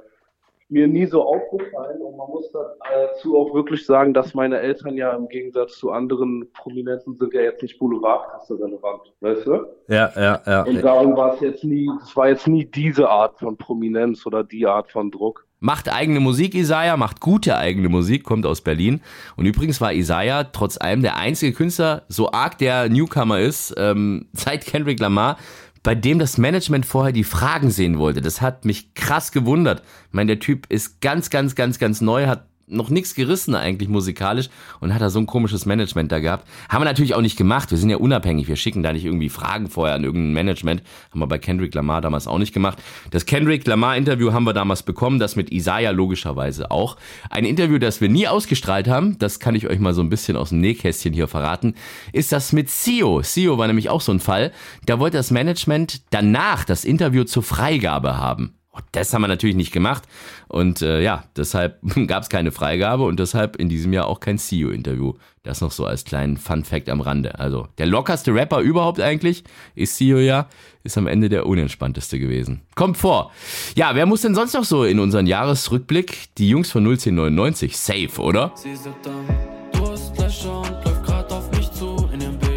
mir 0.70 0.88
nie 0.88 1.06
so 1.08 1.24
aufgefallen 1.24 2.02
und 2.02 2.16
man 2.16 2.30
muss 2.30 2.52
dazu 2.52 3.38
auch 3.38 3.54
wirklich 3.54 3.86
sagen, 3.86 4.14
dass 4.14 4.34
meine 4.36 4.60
Eltern 4.60 4.96
ja 4.96 5.14
im 5.14 5.28
Gegensatz 5.28 5.78
zu 5.78 5.92
anderen 5.92 6.48
Prominenten 6.54 7.16
sind 7.16 7.34
ja 7.34 7.42
jetzt 7.42 7.64
nicht 7.64 7.80
Boulevardkasse 7.80 8.60
relevant, 8.60 9.02
weißt 9.22 9.48
du? 9.48 9.66
Ja, 9.88 10.12
ja, 10.16 10.42
ja. 10.46 10.64
Und 10.64 10.82
darum 10.84 11.18
war 11.18 11.34
es 11.34 11.42
jetzt 11.42 11.64
nie, 11.64 11.90
es 12.04 12.16
war 12.16 12.30
jetzt 12.30 12.48
nie 12.48 12.66
diese 12.66 13.10
Art 13.10 13.40
von 13.40 13.58
Prominenz 13.58 14.26
oder 14.26 14.44
die 14.44 14.68
Art 14.68 14.92
von 14.92 15.10
Druck. 15.10 15.46
Macht 15.62 15.92
eigene 15.92 16.22
Musik, 16.22 16.56
Isaiah, 16.56 16.96
macht 16.96 17.20
gute 17.20 17.58
eigene 17.58 17.90
Musik, 17.90 18.24
kommt 18.24 18.46
aus 18.46 18.62
Berlin. 18.62 19.02
Und 19.36 19.46
übrigens 19.46 19.82
war 19.82 19.92
Isaiah 19.92 20.46
trotz 20.46 20.80
allem 20.80 21.02
der 21.02 21.18
einzige 21.18 21.52
Künstler, 21.52 22.04
so 22.08 22.32
arg 22.32 22.58
der 22.60 22.88
Newcomer 22.88 23.42
ist, 23.42 23.74
ähm, 23.78 24.28
seit 24.34 24.66
Kendrick 24.66 25.02
Lamar, 25.02 25.38
bei 25.84 25.96
dem 25.96 26.20
das 26.20 26.38
Management 26.38 26.86
vorher 26.86 27.14
die 27.14 27.24
Fragen 27.24 27.72
sehen 27.72 27.98
wollte. 27.98 28.22
Das 28.22 28.42
hat 28.42 28.66
mich 28.66 28.94
krass 28.94 29.32
gewundert. 29.32 29.82
Ich 30.08 30.14
meine, 30.14 30.36
der 30.36 30.40
Typ 30.40 30.66
ist 30.70 31.02
ganz, 31.02 31.30
ganz, 31.30 31.56
ganz, 31.56 31.80
ganz 31.80 32.02
neu, 32.02 32.28
hat 32.28 32.46
noch 32.70 32.90
nichts 32.90 33.16
gerissen 33.16 33.56
eigentlich 33.56 33.90
musikalisch 33.90 34.50
und 34.80 34.94
hat 34.94 35.02
da 35.02 35.10
so 35.10 35.20
ein 35.20 35.26
komisches 35.26 35.66
Management 35.66 36.12
da 36.12 36.20
gehabt. 36.20 36.48
Haben 36.70 36.82
wir 36.82 36.86
natürlich 36.86 37.16
auch 37.16 37.22
nicht 37.22 37.38
gemacht. 37.38 37.72
Wir 37.72 37.78
sind 37.78 37.90
ja 37.90 37.98
unabhängig. 37.98 38.48
Wir 38.48 38.56
schicken 38.56 38.84
da 38.84 38.94
nicht 38.94 39.06
irgendwie 39.06 39.30
Fragen 39.30 39.70
vorher 39.70 39.96
an 39.96 40.04
irgendein 40.04 40.34
Management. 40.34 40.84
Haben 41.12 41.20
wir 41.20 41.28
bei 41.28 41.38
Kendrick 41.38 41.74
Lamar 41.74 42.02
damals 42.02 42.28
auch 42.28 42.38
nicht 42.38 42.54
gemacht. 42.54 42.78
Das 43.12 43.26
Kendrick 43.26 43.66
Lamar 43.68 43.98
Interview 43.98 44.32
haben 44.32 44.44
wir 44.44 44.54
damals 44.54 44.84
bekommen. 44.84 45.20
Das 45.20 45.36
mit 45.36 45.52
Isaiah 45.52 45.92
logischerweise 45.92 46.72
auch. 46.72 46.98
Ein 47.30 47.46
Interview, 47.46 47.80
das 47.80 48.02
wir 48.02 48.10
nie 48.10 48.28
ausgestrahlt 48.28 48.88
haben. 48.88 49.18
Das 49.20 49.40
kann 49.40 49.56
ich 49.56 49.68
euch 49.68 49.80
mal 49.80 49.94
so 49.94 50.02
ein 50.02 50.10
bisschen 50.10 50.38
aus 50.38 50.50
dem 50.50 50.62
Nähkästchen 50.62 51.14
hier 51.14 51.28
verraten. 51.28 51.76
Ist 52.14 52.32
das 52.32 52.54
mit 52.54 52.70
Sio. 52.70 53.22
Sio 53.22 53.58
war 53.58 53.68
nämlich 53.68 53.90
auch 53.90 54.02
so 54.02 54.12
ein 54.12 54.20
Fall. 54.20 54.52
Da 54.86 55.00
wollte 55.00 55.18
das 55.18 55.32
Management 55.32 56.02
danach 56.12 56.66
das 56.66 56.86
Interview 56.86 57.24
zur 57.24 57.44
Freigabe 57.44 58.18
haben. 58.18 58.59
Das 58.92 59.14
haben 59.14 59.22
wir 59.22 59.28
natürlich 59.28 59.56
nicht 59.56 59.72
gemacht. 59.72 60.04
Und 60.48 60.82
äh, 60.82 61.02
ja, 61.02 61.24
deshalb 61.36 61.80
gab 62.08 62.24
es 62.24 62.30
keine 62.30 62.52
Freigabe 62.52 63.04
und 63.04 63.20
deshalb 63.20 63.56
in 63.56 63.70
diesem 63.70 63.94
Jahr 63.94 64.08
auch 64.08 64.20
kein 64.20 64.38
CEO-Interview. 64.38 65.14
Das 65.44 65.62
noch 65.62 65.72
so 65.72 65.86
als 65.86 66.04
kleinen 66.04 66.38
Fun-Fact 66.38 66.90
am 66.90 67.02
Rande. 67.02 67.40
Also 67.40 67.68
der 67.78 67.86
lockerste 67.86 68.34
Rapper 68.34 68.60
überhaupt 68.60 69.00
eigentlich 69.00 69.44
ist 69.74 69.96
CEO 69.96 70.18
ja, 70.20 70.48
ist 70.84 70.98
am 70.98 71.08
Ende 71.08 71.30
der 71.30 71.46
unentspannteste 71.46 72.20
gewesen. 72.20 72.62
Kommt 72.76 72.98
vor. 72.98 73.32
Ja, 73.76 73.96
wer 73.96 74.06
muss 74.06 74.22
denn 74.22 74.36
sonst 74.36 74.54
noch 74.54 74.66
so 74.66 74.84
in 74.84 75.00
unseren 75.00 75.28
Jahresrückblick? 75.28 76.36
Die 76.38 76.50
Jungs 76.50 76.72
von 76.72 76.86
01099. 76.86 77.78
Safe, 77.78 78.22
oder? 78.22 78.52
Sie 78.56 78.76
sagt 78.76 79.06
dann, 79.06 79.26
du 79.72 79.92
hast 79.92 80.18
Löcher 80.20 80.60
und 80.60 80.86
läuft 80.86 81.04
grad 81.06 81.32
auf 81.32 81.52
mich 81.52 81.72
zu 81.72 82.10
in 82.14 82.20
dem 82.20 82.38
beigen 82.38 82.50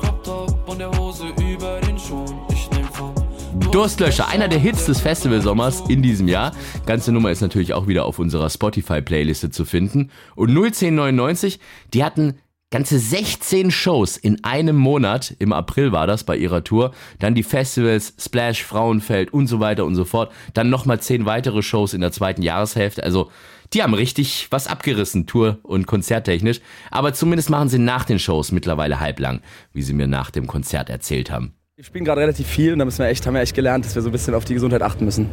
Crop 0.00 0.22
Top 0.24 0.68
und 0.68 0.78
der 0.78 0.90
Hose 0.98 1.26
über 1.38 1.80
den 1.80 1.98
Schuhen. 1.98 2.39
Durstlöscher, 3.72 4.26
einer 4.26 4.48
der 4.48 4.58
Hits 4.58 4.86
des 4.86 5.00
Festivalsommers 5.00 5.84
in 5.88 6.02
diesem 6.02 6.26
Jahr. 6.26 6.50
Ganze 6.86 7.12
Nummer 7.12 7.30
ist 7.30 7.40
natürlich 7.40 7.72
auch 7.72 7.86
wieder 7.86 8.04
auf 8.04 8.18
unserer 8.18 8.50
Spotify-Playliste 8.50 9.50
zu 9.50 9.64
finden. 9.64 10.10
Und 10.34 10.50
01099, 10.50 11.60
die 11.94 12.02
hatten 12.02 12.34
ganze 12.70 12.98
16 12.98 13.70
Shows 13.70 14.16
in 14.16 14.42
einem 14.42 14.74
Monat. 14.74 15.36
Im 15.38 15.52
April 15.52 15.92
war 15.92 16.08
das 16.08 16.24
bei 16.24 16.36
ihrer 16.36 16.64
Tour. 16.64 16.90
Dann 17.20 17.36
die 17.36 17.44
Festivals, 17.44 18.12
Splash, 18.18 18.64
Frauenfeld 18.64 19.32
und 19.32 19.46
so 19.46 19.60
weiter 19.60 19.84
und 19.84 19.94
so 19.94 20.04
fort. 20.04 20.32
Dann 20.52 20.68
nochmal 20.68 20.98
10 20.98 21.24
weitere 21.24 21.62
Shows 21.62 21.94
in 21.94 22.00
der 22.00 22.10
zweiten 22.10 22.42
Jahreshälfte. 22.42 23.04
Also 23.04 23.30
die 23.72 23.84
haben 23.84 23.94
richtig 23.94 24.48
was 24.50 24.66
abgerissen, 24.66 25.28
Tour- 25.28 25.60
und 25.62 25.86
Konzerttechnisch. 25.86 26.60
Aber 26.90 27.14
zumindest 27.14 27.50
machen 27.50 27.68
sie 27.68 27.78
nach 27.78 28.04
den 28.04 28.18
Shows 28.18 28.50
mittlerweile 28.50 28.98
halblang, 28.98 29.42
wie 29.72 29.82
sie 29.82 29.94
mir 29.94 30.08
nach 30.08 30.32
dem 30.32 30.48
Konzert 30.48 30.90
erzählt 30.90 31.30
haben. 31.30 31.54
Wir 31.80 31.86
spielen 31.86 32.04
gerade 32.04 32.20
relativ 32.20 32.46
viel 32.46 32.74
und 32.74 32.78
da 32.78 32.84
müssen 32.84 32.98
wir 32.98 33.06
echt, 33.06 33.26
haben 33.26 33.32
wir 33.32 33.40
echt 33.40 33.54
gelernt, 33.54 33.86
dass 33.86 33.94
wir 33.94 34.02
so 34.02 34.10
ein 34.10 34.12
bisschen 34.12 34.34
auf 34.34 34.44
die 34.44 34.52
Gesundheit 34.52 34.82
achten 34.82 35.06
müssen. 35.06 35.30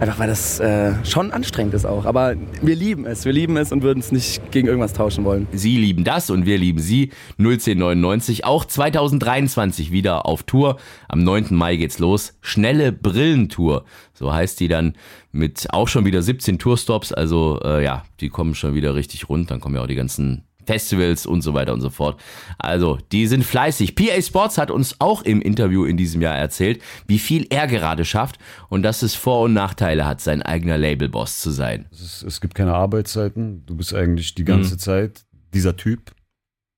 Einfach 0.00 0.18
weil 0.18 0.26
das 0.26 0.58
äh, 0.58 0.92
schon 1.04 1.30
anstrengend 1.30 1.72
ist 1.72 1.84
auch. 1.84 2.04
Aber 2.04 2.34
wir 2.60 2.74
lieben 2.74 3.06
es, 3.06 3.24
wir 3.24 3.32
lieben 3.32 3.56
es 3.56 3.70
und 3.70 3.84
würden 3.84 4.00
es 4.00 4.10
nicht 4.10 4.50
gegen 4.50 4.66
irgendwas 4.66 4.92
tauschen 4.92 5.24
wollen. 5.24 5.46
Sie 5.52 5.76
lieben 5.76 6.02
das 6.02 6.30
und 6.30 6.46
wir 6.46 6.58
lieben 6.58 6.80
Sie. 6.80 7.12
01099, 7.38 8.44
auch 8.44 8.64
2023 8.64 9.92
wieder 9.92 10.26
auf 10.26 10.42
Tour. 10.42 10.80
Am 11.06 11.22
9. 11.22 11.54
Mai 11.54 11.76
geht's 11.76 12.00
los. 12.00 12.34
Schnelle 12.40 12.90
Brillentour. 12.90 13.84
So 14.14 14.34
heißt 14.34 14.58
die 14.58 14.66
dann 14.66 14.94
mit 15.30 15.68
auch 15.70 15.86
schon 15.86 16.04
wieder 16.04 16.22
17 16.22 16.58
Tourstops. 16.58 17.12
Also 17.12 17.60
äh, 17.62 17.84
ja, 17.84 18.02
die 18.18 18.30
kommen 18.30 18.56
schon 18.56 18.74
wieder 18.74 18.96
richtig 18.96 19.28
rund. 19.28 19.52
Dann 19.52 19.60
kommen 19.60 19.76
ja 19.76 19.82
auch 19.82 19.86
die 19.86 19.94
ganzen 19.94 20.42
Festivals 20.66 21.26
und 21.26 21.42
so 21.42 21.54
weiter 21.54 21.72
und 21.72 21.80
so 21.80 21.90
fort. 21.90 22.20
Also, 22.58 22.98
die 23.12 23.26
sind 23.26 23.44
fleißig. 23.44 23.94
PA 23.94 24.20
Sports 24.20 24.58
hat 24.58 24.70
uns 24.70 24.96
auch 25.00 25.22
im 25.22 25.40
Interview 25.40 25.84
in 25.84 25.96
diesem 25.96 26.22
Jahr 26.22 26.36
erzählt, 26.36 26.80
wie 27.06 27.18
viel 27.18 27.46
er 27.50 27.66
gerade 27.66 28.04
schafft 28.04 28.38
und 28.68 28.82
dass 28.82 29.02
es 29.02 29.14
Vor- 29.14 29.42
und 29.42 29.52
Nachteile 29.52 30.06
hat, 30.06 30.20
sein 30.20 30.42
eigener 30.42 30.78
Labelboss 30.78 31.40
zu 31.40 31.50
sein. 31.50 31.86
Es, 31.92 32.00
ist, 32.00 32.22
es 32.22 32.40
gibt 32.40 32.54
keine 32.54 32.74
Arbeitszeiten. 32.74 33.64
Du 33.66 33.76
bist 33.76 33.94
eigentlich 33.94 34.34
die 34.34 34.44
ganze 34.44 34.74
Mhm. 34.74 34.78
Zeit 34.78 35.24
dieser 35.52 35.76
Typ, 35.76 36.12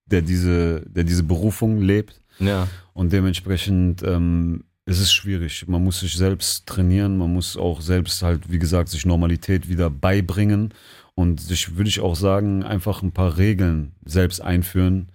der 0.07 0.23
diese, 0.23 0.83
der 0.87 1.05
diese 1.05 1.23
Berufung 1.23 1.81
lebt. 1.81 2.21
Ja. 2.39 2.69
Und 2.93 3.13
dementsprechend 3.13 4.03
ähm, 4.03 4.65
ist 4.85 5.01
es 5.01 5.13
schwierig. 5.13 5.67
Man 5.67 5.83
muss 5.83 6.01
sich 6.01 6.15
selbst 6.15 6.67
trainieren, 6.67 7.19
man 7.19 7.33
muss 7.33 7.57
auch 7.57 7.81
selbst 7.81 8.23
halt, 8.23 8.51
wie 8.51 8.59
gesagt, 8.59 8.89
sich 8.89 9.05
Normalität 9.05 9.69
wieder 9.69 9.91
beibringen 9.91 10.73
und 11.17 11.41
sich, 11.41 11.77
würde 11.77 11.89
ich 11.89 12.01
auch 12.01 12.15
sagen, 12.15 12.63
einfach 12.63 13.03
ein 13.03 13.11
paar 13.11 13.39
Regeln 13.39 13.93
selbst 14.05 14.41
einführen. 14.41 15.09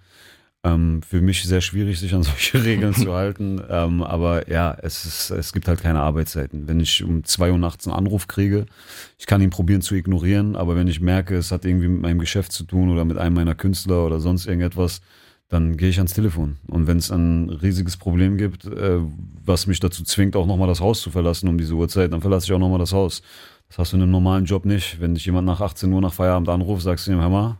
Ähm, 0.64 1.00
für 1.02 1.20
mich 1.20 1.42
sehr 1.44 1.60
schwierig, 1.60 1.98
sich 1.98 2.12
an 2.14 2.24
solche 2.24 2.62
Regeln 2.64 2.92
zu 2.92 3.14
halten. 3.14 3.62
Ähm, 3.70 4.02
aber 4.02 4.50
ja, 4.50 4.76
es, 4.82 5.04
ist, 5.04 5.30
es 5.30 5.52
gibt 5.52 5.68
halt 5.68 5.80
keine 5.80 6.00
Arbeitszeiten. 6.00 6.68
Wenn 6.68 6.80
ich 6.80 7.02
um 7.02 7.24
2 7.24 7.52
Uhr 7.52 7.58
nachts 7.58 7.86
einen 7.86 7.96
Anruf 7.96 8.26
kriege, 8.26 8.66
ich 9.18 9.26
kann 9.26 9.40
ihn 9.40 9.50
probieren 9.50 9.80
zu 9.80 9.94
ignorieren, 9.94 10.56
aber 10.56 10.76
wenn 10.76 10.88
ich 10.88 11.00
merke, 11.00 11.36
es 11.36 11.52
hat 11.52 11.64
irgendwie 11.64 11.88
mit 11.88 12.02
meinem 12.02 12.18
Geschäft 12.18 12.52
zu 12.52 12.64
tun 12.64 12.90
oder 12.90 13.04
mit 13.04 13.16
einem 13.16 13.36
meiner 13.36 13.54
Künstler 13.54 14.04
oder 14.04 14.20
sonst 14.20 14.46
irgendetwas, 14.46 15.00
dann 15.48 15.76
gehe 15.76 15.90
ich 15.90 15.98
ans 15.98 16.14
Telefon. 16.14 16.56
Und 16.66 16.86
wenn 16.86 16.96
es 16.96 17.10
ein 17.10 17.48
riesiges 17.50 17.96
Problem 17.96 18.38
gibt, 18.38 18.64
äh, 18.64 18.98
was 19.44 19.66
mich 19.66 19.80
dazu 19.80 20.02
zwingt, 20.02 20.34
auch 20.34 20.46
nochmal 20.46 20.68
das 20.68 20.80
Haus 20.80 21.00
zu 21.00 21.10
verlassen 21.10 21.48
um 21.48 21.58
diese 21.58 21.74
Uhrzeit, 21.74 22.12
dann 22.12 22.22
verlasse 22.22 22.46
ich 22.46 22.52
auch 22.52 22.58
nochmal 22.58 22.78
das 22.78 22.92
Haus. 22.92 23.22
Das 23.72 23.78
hast 23.78 23.92
du 23.92 23.96
in 23.96 24.02
einem 24.02 24.12
normalen 24.12 24.44
Job 24.44 24.66
nicht. 24.66 25.00
Wenn 25.00 25.14
dich 25.14 25.24
jemand 25.24 25.46
nach 25.46 25.62
18 25.62 25.90
Uhr 25.90 26.02
nach 26.02 26.12
Feierabend 26.12 26.46
anruft, 26.50 26.82
sagst 26.82 27.06
du 27.06 27.12
ihm, 27.12 27.20
hör 27.22 27.30
mal, 27.30 27.56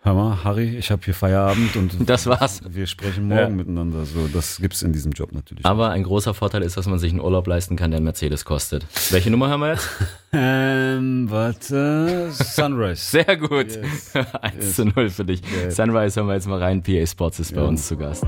hör 0.00 0.14
mal, 0.14 0.44
Harry, 0.44 0.76
ich 0.78 0.90
habe 0.90 1.02
hier 1.04 1.12
Feierabend 1.12 1.76
und 1.76 1.92
Das 2.08 2.26
war's. 2.26 2.62
wir 2.66 2.86
sprechen 2.86 3.28
morgen 3.28 3.40
Ja. 3.40 3.48
miteinander. 3.50 4.06
So, 4.06 4.28
das 4.32 4.56
gibt's 4.56 4.80
in 4.80 4.94
diesem 4.94 5.12
Job 5.12 5.32
natürlich. 5.32 5.66
Aber 5.66 5.90
ein 5.90 6.04
großer 6.04 6.32
Vorteil 6.32 6.62
ist, 6.62 6.78
dass 6.78 6.86
man 6.86 6.98
sich 6.98 7.12
einen 7.12 7.20
Urlaub 7.20 7.46
leisten 7.48 7.76
kann, 7.76 7.90
der 7.90 7.98
einen 7.98 8.04
Mercedes 8.04 8.46
kostet. 8.46 8.86
Welche 9.10 9.30
Nummer 9.30 9.50
haben 9.50 9.60
wir 9.60 9.72
jetzt? 9.74 9.88
Ähm, 10.38 11.30
warte. 11.30 12.30
Sunrise. 12.30 13.00
Sehr 13.10 13.36
gut. 13.38 13.68
Yes. 13.74 14.12
1 14.42 14.74
zu 14.76 14.84
0 14.86 15.08
für 15.10 15.24
dich. 15.24 15.40
Sunrise 15.70 16.20
hören 16.20 16.28
wir 16.28 16.34
jetzt 16.34 16.46
mal 16.48 16.58
rein. 16.62 16.82
PA 16.82 17.06
Sports 17.06 17.40
ist 17.40 17.54
bei 17.54 17.60
Ja. 17.62 17.66
uns 17.68 17.86
zu 17.86 17.96
Gast. 17.96 18.24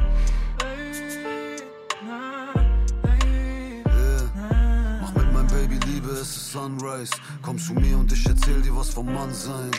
Sunrise. 6.99 7.17
Komm 7.43 7.59
zu 7.59 7.75
mir 7.75 7.99
und 7.99 8.13
ich 8.13 8.27
erzähl 8.27 8.61
dir 8.63 8.77
was 8.77 8.91
vom 8.91 9.13
Mann 9.13 9.33
sein. 9.33 9.71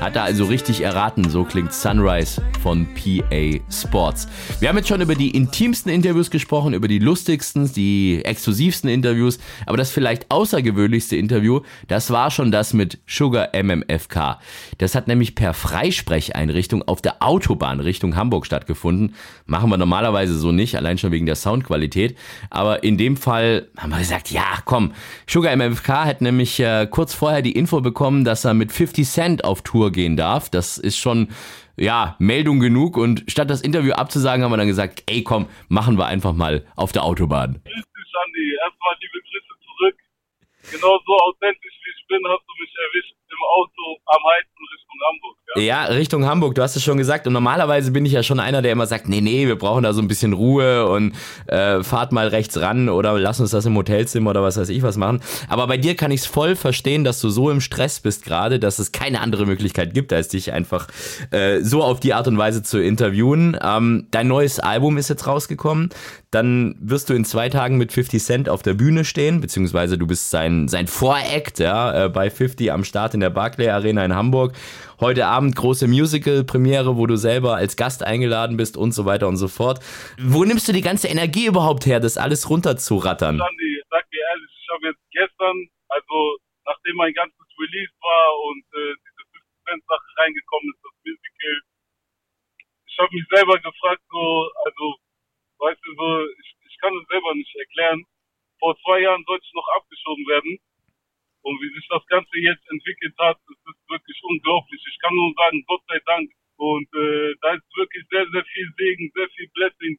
Hat 0.00 0.14
er 0.14 0.22
also 0.22 0.44
richtig 0.44 0.82
erraten, 0.82 1.28
so 1.28 1.42
klingt 1.42 1.72
Sunrise 1.72 2.40
von 2.62 2.86
PA 2.94 3.58
Sports. 3.68 4.28
Wir 4.60 4.68
haben 4.68 4.76
jetzt 4.76 4.88
schon 4.88 5.00
über 5.00 5.16
die 5.16 5.30
intimsten 5.30 5.90
Interviews 5.90 6.30
gesprochen, 6.30 6.72
über 6.72 6.86
die 6.86 7.00
lustigsten, 7.00 7.72
die 7.72 8.24
exklusivsten 8.24 8.88
Interviews, 8.88 9.40
aber 9.66 9.76
das 9.76 9.90
vielleicht 9.90 10.30
außergewöhnlichste 10.30 11.16
Interview, 11.16 11.62
das 11.88 12.12
war 12.12 12.30
schon 12.30 12.52
das 12.52 12.74
mit 12.74 13.00
Sugar 13.08 13.48
MMFK. 13.60 14.38
Das 14.78 14.94
hat 14.94 15.08
nämlich 15.08 15.34
per 15.34 15.52
Freisprecheinrichtung 15.52 16.86
auf 16.86 17.02
der 17.02 17.20
Autobahn 17.20 17.80
Richtung 17.80 18.14
Hamburg 18.14 18.46
stattgefunden. 18.46 19.16
Machen 19.46 19.68
wir 19.68 19.78
normalerweise 19.78 20.38
so 20.38 20.52
nicht, 20.52 20.76
allein 20.76 20.98
schon 20.98 21.10
wegen 21.10 21.26
der 21.26 21.34
Soundqualität. 21.34 22.16
Aber 22.50 22.84
in 22.84 22.98
dem 22.98 23.16
Fall 23.16 23.66
haben 23.76 23.90
wir 23.90 23.98
gesagt, 23.98 24.30
ja, 24.30 24.44
komm. 24.64 24.92
Sugar 25.26 25.56
MMFK 25.56 25.88
hat 26.04 26.20
nämlich 26.20 26.60
äh, 26.60 26.86
kurz 26.88 27.14
vorher 27.14 27.42
die 27.42 27.52
Info 27.52 27.80
bekommen, 27.80 28.24
dass 28.24 28.44
er 28.44 28.54
mit 28.54 28.70
50 28.70 29.08
Cent 29.08 29.44
auf 29.44 29.62
Tour 29.62 29.87
gehen 29.90 30.16
darf. 30.16 30.50
Das 30.50 30.78
ist 30.78 30.98
schon, 30.98 31.28
ja, 31.76 32.16
Meldung 32.18 32.60
genug. 32.60 32.96
Und 32.96 33.24
statt 33.28 33.50
das 33.50 33.60
Interview 33.60 33.92
abzusagen, 33.92 34.44
haben 34.44 34.52
wir 34.52 34.56
dann 34.56 34.66
gesagt, 34.66 35.02
ey, 35.06 35.22
komm, 35.22 35.48
machen 35.68 35.98
wir 35.98 36.06
einfach 36.06 36.32
mal 36.32 36.66
auf 36.76 36.92
der 36.92 37.04
Autobahn. 37.04 37.60
Grüß 37.64 37.74
dich, 37.74 38.12
Andi. 38.24 38.56
Erstmal 38.64 38.94
liebe 39.00 39.18
Grüße 39.20 39.54
zurück. 39.64 39.96
Genau 40.72 40.98
so 41.06 41.12
authentisch 41.16 41.76
wie 41.84 41.90
ich 41.90 42.06
bin, 42.08 42.20
hast 42.28 42.44
du 42.46 42.54
mich 42.60 42.72
erwischt 42.76 43.14
im 43.28 43.42
Auto 43.56 43.84
am 44.06 44.22
Heizen 44.24 44.57
Richtung 44.98 45.06
Hamburg. 45.06 45.38
Ja, 45.56 45.84
Richtung 45.84 46.26
Hamburg, 46.26 46.54
du 46.54 46.62
hast 46.62 46.76
es 46.76 46.82
schon 46.84 46.98
gesagt. 46.98 47.26
Und 47.26 47.32
normalerweise 47.32 47.90
bin 47.90 48.04
ich 48.04 48.12
ja 48.12 48.22
schon 48.22 48.38
einer, 48.38 48.62
der 48.62 48.72
immer 48.72 48.86
sagt, 48.86 49.08
nee, 49.08 49.20
nee, 49.20 49.46
wir 49.46 49.56
brauchen 49.56 49.82
da 49.82 49.92
so 49.92 50.02
ein 50.02 50.08
bisschen 50.08 50.32
Ruhe 50.32 50.86
und 50.86 51.14
äh, 51.46 51.82
fahrt 51.82 52.12
mal 52.12 52.28
rechts 52.28 52.60
ran 52.60 52.88
oder 52.88 53.18
lass 53.18 53.40
uns 53.40 53.50
das 53.50 53.64
im 53.64 53.76
Hotelzimmer 53.76 54.30
oder 54.30 54.42
was 54.42 54.56
weiß 54.56 54.68
ich 54.68 54.82
was 54.82 54.96
machen. 54.96 55.20
Aber 55.48 55.66
bei 55.66 55.78
dir 55.78 55.96
kann 55.96 56.10
ich 56.10 56.20
es 56.20 56.26
voll 56.26 56.54
verstehen, 56.54 57.02
dass 57.02 57.20
du 57.20 57.30
so 57.30 57.50
im 57.50 57.60
Stress 57.60 58.00
bist 58.00 58.24
gerade, 58.24 58.58
dass 58.58 58.78
es 58.78 58.92
keine 58.92 59.20
andere 59.20 59.46
Möglichkeit 59.46 59.94
gibt, 59.94 60.12
als 60.12 60.28
dich 60.28 60.52
einfach 60.52 60.88
äh, 61.30 61.60
so 61.60 61.82
auf 61.82 62.00
die 62.00 62.14
Art 62.14 62.28
und 62.28 62.36
Weise 62.36 62.62
zu 62.62 62.78
interviewen. 62.82 63.56
Ähm, 63.62 64.06
dein 64.10 64.28
neues 64.28 64.60
Album 64.60 64.98
ist 64.98 65.08
jetzt 65.08 65.26
rausgekommen. 65.26 65.90
Dann 66.30 66.76
wirst 66.78 67.08
du 67.08 67.14
in 67.14 67.24
zwei 67.24 67.48
Tagen 67.48 67.78
mit 67.78 67.90
50 67.90 68.22
Cent 68.22 68.48
auf 68.50 68.62
der 68.62 68.74
Bühne 68.74 69.06
stehen, 69.06 69.40
beziehungsweise 69.40 69.96
du 69.96 70.06
bist 70.06 70.30
sein, 70.30 70.68
sein 70.68 70.86
Voract 70.86 71.58
ja, 71.58 72.04
äh, 72.04 72.08
bei 72.10 72.28
50 72.28 72.70
am 72.70 72.84
Start 72.84 73.14
in 73.14 73.20
der 73.20 73.30
Barclay 73.30 73.70
Arena 73.70 74.04
in 74.04 74.14
Hamburg. 74.14 74.52
Heute 75.00 75.26
Abend 75.26 75.56
große 75.56 75.88
Musical-Premiere, 75.88 76.98
wo 76.98 77.06
du 77.06 77.16
selber 77.16 77.56
als 77.56 77.76
Gast 77.76 78.02
eingeladen 78.02 78.58
bist 78.58 78.76
und 78.76 78.92
so 78.92 79.06
weiter 79.06 79.26
und 79.26 79.38
so 79.38 79.48
fort. 79.48 79.80
Wo 80.20 80.44
nimmst 80.44 80.68
du 80.68 80.72
die 80.72 80.82
ganze 80.82 81.08
Energie 81.08 81.46
überhaupt 81.46 81.86
her, 81.86 81.98
das 81.98 82.18
alles 82.18 82.50
runterzurattern? 82.50 83.40
Andi, 83.40 83.82
sag 83.88 84.10
dir 84.10 84.20
ehrlich, 84.30 84.50
ich 84.52 84.68
habe 84.68 84.86
jetzt 84.88 85.04
gestern, 85.10 85.56
also 85.88 86.36
nachdem 86.66 86.96
mein 86.96 87.14
ganzes 87.14 87.46
Release 87.58 87.94
war 88.02 88.28
und 88.52 88.64
äh, 88.76 88.92
diese 89.00 89.22
50 89.32 89.64
Cent 89.64 89.82
Sache 89.88 90.08
reingekommen 90.20 90.68
ist, 90.76 90.84
das 90.84 90.92
Musical, 91.08 91.56
ich 92.84 92.98
habe 92.98 93.14
mich 93.14 93.26
selber 93.32 93.54
gefragt, 93.54 94.02
so, 94.10 94.50
also, 94.66 94.97
so, 95.96 96.24
ich, 96.24 96.50
ich 96.68 96.76
kann 96.80 96.94
es 96.96 97.06
selber 97.08 97.34
nicht 97.34 97.54
erklären. 97.56 98.04
Vor 98.58 98.76
zwei 98.84 99.00
Jahren 99.00 99.24
sollte 99.26 99.44
ich 99.46 99.54
noch 99.54 99.68
abgeschoben 99.76 100.26
werden. 100.26 100.58
Und 101.42 101.56
wie 101.62 101.72
sich 101.72 101.86
das 101.88 102.04
Ganze 102.06 102.36
jetzt 102.38 102.66
entwickelt 102.70 103.14
hat, 103.18 103.38
das 103.46 103.56
ist 103.56 103.88
wirklich 103.88 104.18
unglaublich. 104.22 104.82
Ich 104.84 104.98
kann 105.00 105.14
nur 105.14 105.32
sagen, 105.36 105.64
Gott 105.66 105.82
sei 105.88 105.98
Dank. 106.04 106.30
Und 106.58 106.88
äh, 106.92 107.34
da 107.40 107.54
ist 107.54 107.64
wirklich 107.76 108.04
sehr, 108.10 108.26
sehr 108.32 108.44
viel 108.44 108.68
Segen, 108.76 109.10
sehr 109.14 109.28
viel 109.30 109.48
Blessing. 109.54 109.96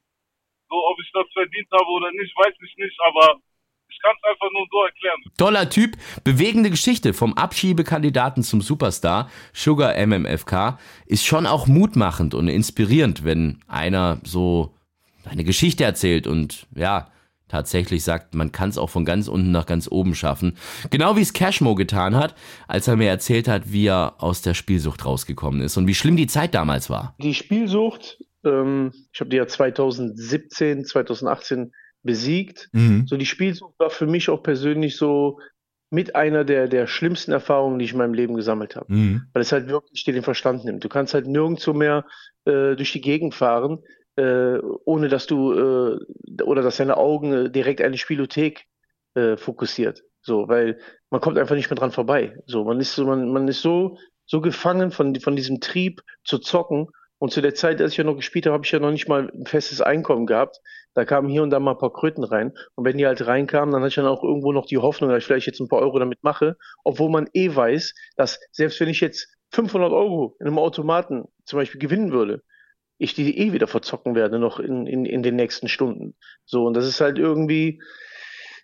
So, 0.69 0.75
ob 0.75 0.99
ich 1.01 1.09
das 1.13 1.25
verdient 1.33 1.67
habe 1.71 1.89
oder 1.89 2.11
nicht, 2.11 2.35
weiß 2.35 2.53
ich 2.61 2.75
nicht, 2.77 2.97
aber 3.07 3.39
ich 3.89 3.99
kann 4.01 4.15
es 4.15 4.29
einfach 4.29 4.51
nur 4.51 4.67
so 4.69 4.83
erklären. 4.83 5.21
Toller 5.37 5.69
Typ, 5.69 5.97
bewegende 6.23 6.69
Geschichte 6.69 7.13
vom 7.13 7.33
Abschiebekandidaten 7.33 8.43
zum 8.43 8.61
Superstar, 8.61 9.29
Sugar 9.53 9.95
MMFK, 9.95 10.77
ist 11.07 11.25
schon 11.25 11.47
auch 11.47 11.67
mutmachend 11.67 12.35
und 12.35 12.47
inspirierend, 12.49 13.23
wenn 13.23 13.63
einer 13.67 14.19
so 14.23 14.75
eine 15.29 15.43
Geschichte 15.43 15.83
erzählt 15.83 16.27
und 16.27 16.67
ja, 16.75 17.09
tatsächlich 17.49 18.03
sagt, 18.03 18.35
man 18.35 18.51
kann 18.51 18.69
es 18.69 18.77
auch 18.77 18.89
von 18.89 19.03
ganz 19.03 19.27
unten 19.27 19.51
nach 19.51 19.65
ganz 19.65 19.89
oben 19.91 20.15
schaffen. 20.15 20.55
Genau 20.91 21.15
wie 21.17 21.21
es 21.21 21.33
Cashmo 21.33 21.75
getan 21.75 22.15
hat, 22.15 22.35
als 22.67 22.87
er 22.87 22.95
mir 22.95 23.09
erzählt 23.09 23.47
hat, 23.47 23.71
wie 23.71 23.87
er 23.87 24.15
aus 24.19 24.41
der 24.41 24.53
Spielsucht 24.53 25.05
rausgekommen 25.05 25.61
ist 25.61 25.75
und 25.75 25.87
wie 25.87 25.95
schlimm 25.95 26.15
die 26.15 26.27
Zeit 26.27 26.53
damals 26.53 26.89
war. 26.89 27.15
Die 27.19 27.33
Spielsucht, 27.33 28.19
ähm, 28.45 28.91
ich 29.11 29.19
habe 29.19 29.29
die 29.29 29.37
ja 29.37 29.47
2017, 29.47 30.85
2018 30.85 31.71
besiegt. 32.03 32.69
Mhm. 32.71 33.07
So 33.07 33.17
die 33.17 33.25
Spielsucht 33.25 33.77
war 33.79 33.89
für 33.89 34.07
mich 34.07 34.29
auch 34.29 34.41
persönlich 34.41 34.95
so 34.95 35.39
mit 35.91 36.15
einer 36.15 36.45
der, 36.45 36.67
der 36.67 36.85
schlimmsten 36.85 37.31
Erfahrungen, 37.31 37.79
die 37.79 37.85
ich 37.85 37.93
in 37.93 37.97
meinem 37.97 38.13
Leben 38.13 38.35
gesammelt 38.35 38.75
habe. 38.75 38.93
Mhm. 38.93 39.23
Weil 39.33 39.41
es 39.41 39.51
halt 39.51 39.67
wirklich 39.69 40.03
dir 40.03 40.13
den 40.13 40.23
Verstand 40.23 40.63
nimmt. 40.63 40.83
Du 40.83 40.89
kannst 40.89 41.15
halt 41.15 41.27
nirgendwo 41.27 41.73
mehr 41.73 42.05
äh, 42.45 42.75
durch 42.75 42.91
die 42.91 43.01
Gegend 43.01 43.33
fahren, 43.33 43.79
äh, 44.19 44.59
ohne 44.85 45.07
dass 45.07 45.27
du 45.27 45.53
äh, 45.53 46.43
oder 46.43 46.61
dass 46.61 46.77
deine 46.77 46.97
Augen 46.97 47.33
äh, 47.33 47.49
direkt 47.49 47.81
eine 47.81 47.97
Spielothek 47.97 48.65
äh, 49.15 49.37
fokussiert. 49.37 50.03
So, 50.21 50.49
weil 50.49 50.79
man 51.09 51.21
kommt 51.21 51.37
einfach 51.37 51.55
nicht 51.55 51.69
mehr 51.69 51.77
dran 51.77 51.91
vorbei. 51.91 52.35
So, 52.45 52.65
man 52.65 52.79
ist 52.79 52.93
so, 52.93 53.05
man, 53.05 53.31
man 53.31 53.47
ist 53.47 53.61
so, 53.61 53.97
so 54.25 54.41
gefangen 54.41 54.91
von, 54.91 55.15
von 55.15 55.35
diesem 55.35 55.61
Trieb 55.61 56.01
zu 56.23 56.39
zocken. 56.39 56.87
Und 57.21 57.31
zu 57.31 57.41
der 57.41 57.53
Zeit, 57.53 57.81
als 57.81 57.91
ich 57.91 57.97
ja 57.97 58.03
noch 58.05 58.15
gespielt 58.15 58.45
habe, 58.45 58.53
habe 58.53 58.65
ich 58.65 58.71
ja 58.71 58.79
noch 58.79 58.91
nicht 58.91 59.09
mal 59.09 59.29
ein 59.33 59.45
festes 59.45 59.81
Einkommen 59.81 60.25
gehabt. 60.25 60.59
Da 60.93 61.03
kamen 61.05 61.29
hier 61.29 61.43
und 61.43 61.49
da 61.49 61.59
mal 61.59 61.71
ein 61.71 61.77
paar 61.77 61.91
Kröten 61.91 62.23
rein. 62.23 62.53
Und 62.75 62.85
wenn 62.85 62.97
die 62.97 63.05
halt 63.05 63.25
reinkamen, 63.25 63.73
dann 63.73 63.81
hatte 63.81 63.89
ich 63.89 63.95
dann 63.95 64.05
auch 64.05 64.23
irgendwo 64.23 64.51
noch 64.53 64.65
die 64.65 64.77
Hoffnung, 64.77 65.09
dass 65.09 65.19
ich 65.19 65.25
vielleicht 65.25 65.47
jetzt 65.47 65.59
ein 65.59 65.67
paar 65.67 65.79
Euro 65.79 65.99
damit 65.99 66.23
mache. 66.23 66.57
Obwohl 66.83 67.09
man 67.09 67.29
eh 67.33 67.53
weiß, 67.53 67.93
dass 68.15 68.39
selbst 68.51 68.79
wenn 68.79 68.89
ich 68.89 69.01
jetzt 69.01 69.27
500 69.51 69.91
Euro 69.91 70.35
in 70.39 70.47
einem 70.47 70.59
Automaten 70.59 71.25
zum 71.45 71.59
Beispiel 71.59 71.81
gewinnen 71.81 72.11
würde, 72.11 72.43
ich 72.99 73.15
die 73.15 73.35
eh 73.37 73.53
wieder 73.53 73.67
verzocken 73.67 74.13
werde 74.13 74.37
noch 74.37 74.59
in, 74.59 74.85
in, 74.85 75.05
in 75.05 75.23
den 75.23 75.35
nächsten 75.35 75.67
Stunden. 75.67 76.15
So, 76.45 76.65
und 76.65 76.75
das 76.75 76.85
ist 76.85 77.01
halt 77.01 77.17
irgendwie, 77.17 77.81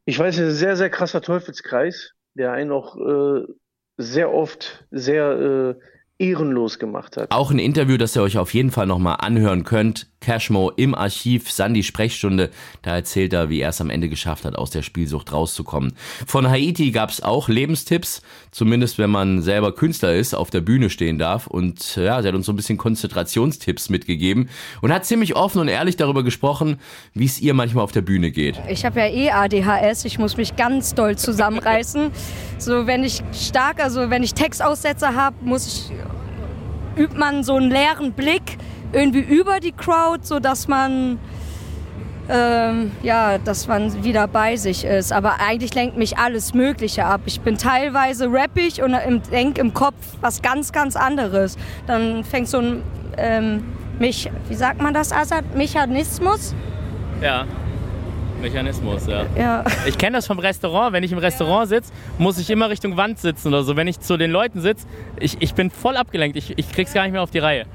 ich 0.03 0.19
weiß, 0.19 0.37
ein 0.39 0.51
sehr, 0.51 0.75
sehr 0.75 0.89
krasser 0.89 1.21
Teufelskreis, 1.21 2.11
der 2.35 2.51
einen 2.51 2.71
auch 2.71 2.97
äh, 2.97 3.45
sehr 3.97 4.33
oft 4.33 4.85
sehr 4.91 5.77
äh, 6.19 6.23
ehrenlos 6.23 6.79
gemacht 6.79 7.17
hat. 7.17 7.31
Auch 7.31 7.49
ein 7.49 7.59
Interview, 7.59 7.97
das 7.97 8.15
ihr 8.15 8.21
euch 8.21 8.37
auf 8.37 8.53
jeden 8.53 8.71
Fall 8.71 8.87
nochmal 8.87 9.17
anhören 9.19 9.63
könnt. 9.63 10.11
Cashmo 10.25 10.71
im 10.75 10.95
Archiv, 10.95 11.51
Sandy 11.51 11.83
Sprechstunde. 11.83 12.49
Da 12.81 12.95
erzählt 12.95 13.31
er, 13.31 13.49
wie 13.49 13.59
er 13.59 13.69
es 13.69 13.79
am 13.79 13.91
Ende 13.91 14.09
geschafft 14.09 14.43
hat, 14.43 14.55
aus 14.55 14.71
der 14.71 14.81
Spielsucht 14.81 15.31
rauszukommen. 15.31 15.93
Von 16.25 16.49
Haiti 16.49 16.89
gab 16.89 17.11
es 17.11 17.21
auch 17.21 17.47
Lebenstipps, 17.47 18.23
zumindest 18.49 18.97
wenn 18.97 19.11
man 19.11 19.43
selber 19.43 19.75
Künstler 19.75 20.15
ist, 20.15 20.33
auf 20.33 20.49
der 20.49 20.61
Bühne 20.61 20.89
stehen 20.89 21.19
darf. 21.19 21.45
Und 21.45 21.95
ja, 21.95 22.19
sie 22.21 22.27
hat 22.27 22.33
uns 22.33 22.47
so 22.47 22.53
ein 22.53 22.55
bisschen 22.55 22.77
Konzentrationstipps 22.77 23.89
mitgegeben 23.89 24.49
und 24.81 24.91
hat 24.91 25.05
ziemlich 25.05 25.35
offen 25.35 25.61
und 25.61 25.67
ehrlich 25.67 25.95
darüber 25.95 26.23
gesprochen, 26.23 26.79
wie 27.13 27.25
es 27.25 27.39
ihr 27.39 27.53
manchmal 27.53 27.83
auf 27.83 27.91
der 27.91 28.01
Bühne 28.01 28.31
geht. 28.31 28.59
Ich 28.67 28.83
habe 28.83 29.01
ja 29.01 29.07
eh 29.07 29.29
ADHS, 29.29 30.05
ich 30.05 30.17
muss 30.17 30.37
mich 30.37 30.55
ganz 30.55 30.95
doll 30.95 31.17
zusammenreißen. 31.17 32.11
So, 32.57 32.87
wenn 32.87 33.03
ich 33.03 33.21
stark, 33.33 33.83
also 33.83 34.09
wenn 34.09 34.23
ich 34.23 34.33
Textaussetzer 34.33 35.13
habe, 35.13 35.35
muss 35.41 35.67
ich, 35.67 35.91
übt 36.97 37.17
man 37.17 37.43
so 37.43 37.55
einen 37.55 37.69
leeren 37.69 38.13
Blick 38.13 38.57
irgendwie 38.91 39.21
über 39.21 39.59
die 39.59 39.71
Crowd, 39.71 40.19
sodass 40.23 40.67
man, 40.67 41.19
ähm, 42.29 42.91
ja, 43.03 43.37
dass 43.37 43.67
man 43.67 44.03
wieder 44.03 44.27
bei 44.27 44.55
sich 44.55 44.85
ist. 44.85 45.11
Aber 45.11 45.39
eigentlich 45.39 45.73
lenkt 45.75 45.97
mich 45.97 46.17
alles 46.17 46.53
Mögliche 46.53 47.05
ab. 47.05 47.21
Ich 47.25 47.41
bin 47.41 47.57
teilweise 47.57 48.31
rappig 48.31 48.81
und 48.81 48.93
im, 48.93 49.21
denk 49.23 49.57
im 49.57 49.73
Kopf 49.73 49.95
was 50.21 50.41
ganz, 50.41 50.71
ganz 50.71 50.95
anderes. 50.95 51.57
Dann 51.87 52.23
fängt 52.23 52.47
so 52.47 52.59
ein 52.59 52.83
ähm, 53.17 53.63
mich, 53.99 54.29
wie 54.49 54.55
sagt 54.55 54.81
man 54.81 54.93
das, 54.93 55.11
Assad? 55.11 55.55
Mechanismus? 55.55 56.53
Ja. 57.21 57.45
Mechanismus, 58.41 59.07
ja. 59.07 59.25
Ja. 59.37 59.63
Ich 59.87 59.97
kenne 59.97 60.17
das 60.17 60.27
vom 60.27 60.37
Restaurant. 60.37 60.93
Wenn 60.93 61.03
ich 61.03 61.11
im 61.11 61.17
Restaurant 61.17 61.69
sitze, 61.69 61.91
muss 62.17 62.37
ich 62.37 62.49
immer 62.49 62.69
Richtung 62.69 62.97
Wand 62.97 63.19
sitzen 63.19 63.47
oder 63.47 63.63
so. 63.63 63.75
Wenn 63.75 63.87
ich 63.87 63.99
zu 63.99 64.17
den 64.17 64.31
Leuten 64.31 64.61
sitze, 64.61 64.85
ich, 65.19 65.37
ich 65.41 65.53
bin 65.53 65.71
voll 65.71 65.95
abgelenkt. 65.97 66.37
Ich, 66.37 66.57
ich 66.57 66.71
krieg's 66.71 66.93
gar 66.93 67.03
nicht 67.03 67.13
mehr 67.13 67.23
auf 67.23 67.31
die 67.31 67.39
Reihe. 67.39 67.65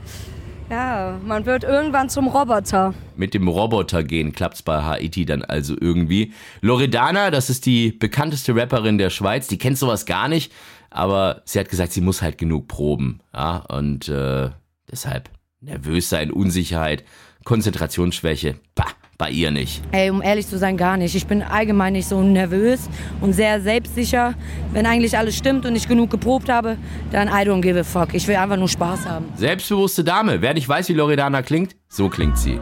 Ja, 0.71 1.19
man 1.25 1.47
wird 1.47 1.65
irgendwann 1.65 2.09
zum 2.09 2.29
Roboter. 2.29 2.95
Mit 3.17 3.35
dem 3.35 3.49
Roboter 3.49 4.05
gehen 4.05 4.31
klappt's 4.31 4.63
bei 4.63 4.83
Haiti 4.83 5.25
dann 5.25 5.43
also 5.43 5.75
irgendwie. 5.81 6.33
Loredana, 6.61 7.33
das 7.33 7.51
ist 7.51 7.67
die 7.67 7.91
bekannteste 7.91 8.55
Rapperin 8.55 8.97
der 8.97 9.11
Schweiz, 9.11 9.49
die 9.49 9.59
kennt 9.59 9.79
sowas 9.79 10.07
gar 10.07 10.29
nicht, 10.29 10.53
aber 10.89 11.43
sie 11.45 11.59
hat 11.59 11.69
gesagt, 11.69 11.93
sie 11.93 12.01
muss 12.01 12.23
halt 12.23 12.39
genug 12.39 12.69
proben. 12.69 13.21
Ja, 13.35 13.65
und 13.69 14.09
äh, 14.09 14.51
deshalb 14.89 15.31
nervös 15.61 16.09
sein, 16.09 16.31
Unsicherheit, 16.31 17.03
Konzentrationsschwäche, 17.43 18.55
bah, 18.77 18.87
bei 19.21 19.31
ihr 19.31 19.51
nicht. 19.51 19.83
Ey, 19.93 20.11
um 20.11 20.23
ehrlich 20.23 20.49
zu 20.49 20.59
sein, 20.59 20.79
gar 20.79 20.97
nicht. 20.97 21.15
Ich 21.15 21.27
bin 21.27 21.43
allgemein 21.43 21.93
nicht 21.93 22.09
so 22.09 22.23
nervös 22.23 22.89
und 23.21 23.35
sehr 23.35 23.61
selbstsicher. 23.61 24.35
Wenn 24.73 24.87
eigentlich 24.87 25.17
alles 25.17 25.37
stimmt 25.37 25.67
und 25.67 25.77
ich 25.77 25.87
genug 25.87 26.11
geprobt 26.11 26.49
habe, 26.49 26.79
dann 27.13 27.29
I 27.29 27.47
don't 27.47 27.61
give 27.61 27.79
a 27.79 27.85
fuck. 27.85 28.15
Ich 28.15 28.27
will 28.27 28.37
einfach 28.37 28.57
nur 28.57 28.69
Spaß 28.69 29.07
haben. 29.07 29.27
Selbstbewusste 29.37 30.03
Dame. 30.03 30.41
Wer 30.41 30.55
nicht 30.55 30.69
weiß, 30.69 30.89
wie 30.89 30.95
Loredana 30.95 31.43
klingt, 31.43 31.77
so 31.89 32.09
klingt 32.09 32.39
sie. 32.39 32.59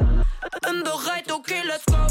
Bin 0.63 0.83
bereit, 0.83 1.31
okay, 1.33 1.63
let's 1.65 1.85
go, 1.87 2.08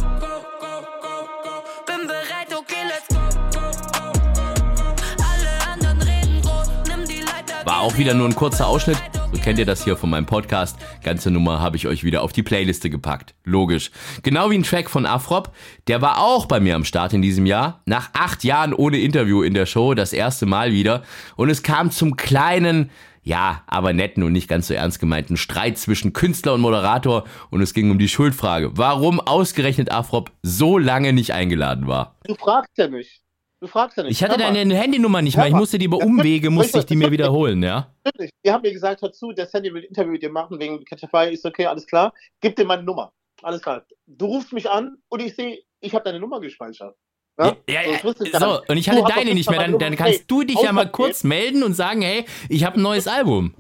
auch 7.88 7.98
wieder 7.98 8.14
nur 8.14 8.28
ein 8.28 8.36
kurzer 8.36 8.68
Ausschnitt. 8.68 9.02
So 9.32 9.40
kennt 9.42 9.60
ihr 9.60 9.66
das 9.66 9.86
hier 9.86 9.96
von 9.96 10.10
meinem 10.10 10.26
Podcast. 10.26 10.78
Ganze 11.04 11.32
Nummer 11.32 11.62
habe 11.62 11.78
ich 11.78 11.88
euch 11.88 12.04
wieder 12.04 12.22
auf 12.22 12.34
die 12.34 12.44
Playliste 12.44 12.90
gepackt. 12.90 13.34
Logisch. 13.46 13.92
Genau 14.24 14.50
wie 14.50 14.58
ein 14.58 14.64
Track 14.64 14.90
von 14.90 15.06
Afrop. 15.06 15.54
Der 15.88 16.02
war 16.02 16.20
auch 16.20 16.48
bei 16.48 16.60
mir 16.60 16.76
am 16.76 16.84
Start 16.84 17.14
in 17.14 17.22
diesem 17.22 17.46
Jahr. 17.46 17.82
Nach 17.86 18.10
acht 18.12 18.44
Jahren 18.44 18.74
ohne 18.74 18.98
Interview 18.98 19.42
in 19.42 19.54
der 19.54 19.66
Show. 19.66 19.94
Das 19.94 20.12
erste 20.12 20.46
Mal 20.46 20.74
wieder. 20.74 21.04
Und 21.38 21.50
es 21.50 21.64
kam 21.64 21.90
zum 21.90 22.18
kleinen, 22.18 22.90
ja, 23.24 23.64
aber 23.68 23.94
netten 23.94 24.24
und 24.24 24.34
nicht 24.34 24.50
ganz 24.50 24.68
so 24.68 24.74
ernst 24.74 25.00
gemeinten 25.00 25.38
Streit 25.38 25.78
zwischen 25.78 26.12
Künstler 26.12 26.56
und 26.56 26.62
Moderator. 26.62 27.24
Und 27.52 27.62
es 27.62 27.74
ging 27.74 27.90
um 27.90 28.00
die 28.00 28.10
Schuldfrage. 28.10 28.72
Warum 28.74 29.22
ausgerechnet 29.22 29.94
Afrop 29.94 30.34
so 30.42 30.78
lange 30.78 31.14
nicht 31.14 31.32
eingeladen 31.32 31.88
war. 31.88 32.18
Du 32.26 32.36
fragst 32.36 32.78
ja 32.78 32.90
nicht. 32.90 33.22
Du 33.60 33.68
fragst 33.68 33.98
ja 33.98 34.04
nicht. 34.04 34.12
Ich 34.12 34.24
hatte 34.24 34.38
Hör 34.38 34.50
mal. 34.52 34.54
deine 34.56 34.76
Handynummer 34.76 35.22
nicht 35.22 35.36
mehr. 35.36 35.48
Ich 35.48 35.54
musste 35.54 35.78
die 35.80 35.86
über 35.86 35.98
Umwege, 35.98 36.50
musste 36.52 36.80
ich 36.80 36.86
die 36.86 36.96
mir 36.96 37.12
wiederholen, 37.12 37.64
ja? 37.64 37.92
Natürlich. 38.04 38.32
Die 38.46 38.52
haben 38.52 38.62
mir 38.62 38.72
gesagt, 38.72 39.02
hör 39.02 39.12
zu, 39.12 39.32
der 39.32 39.48
Sandy 39.48 39.74
will 39.74 39.82
ein 39.82 39.88
Interview 39.88 40.12
mit 40.12 40.22
dir 40.22 40.30
machen 40.32 40.60
wegen 40.60 40.86
Ketchafai. 40.86 41.32
Ist 41.32 41.46
okay, 41.46 41.66
alles 41.66 41.88
klar. 41.88 42.14
Gib 42.40 42.56
dir 42.56 42.66
meine 42.66 42.84
Nummer. 42.84 43.12
Alles 43.42 43.62
klar. 43.62 43.84
Du 44.06 44.28
rufst 44.28 44.54
mich 44.54 44.70
an 44.70 44.98
und 45.10 45.22
ich 45.22 45.36
sehe, 45.36 45.60
ich 45.80 45.94
habe 45.96 46.04
deine 46.04 46.20
Nummer 46.20 46.40
gespeichert. 46.40 46.96
Ja, 47.40 47.56
Ja, 47.68 47.82
So, 48.02 48.24
ja, 48.26 48.40
so, 48.40 48.58
nicht. 48.58 48.70
und 48.70 48.78
ich 48.78 48.90
hatte 48.90 49.04
deine 49.08 49.34
nicht 49.34 49.50
mehr. 49.50 49.60
Dann, 49.60 49.78
dann 49.80 49.96
kannst 49.96 50.20
Hey, 50.20 50.26
du 50.28 50.44
dich 50.44 50.60
ja 50.62 50.72
mal 50.72 50.90
kurz 50.92 51.24
melden 51.24 51.64
und 51.64 51.74
sagen, 51.74 52.02
hey, 52.02 52.26
ich 52.50 52.64
habe 52.64 52.80
ein 52.80 52.84
neues 52.84 53.08
Album. 53.08 53.54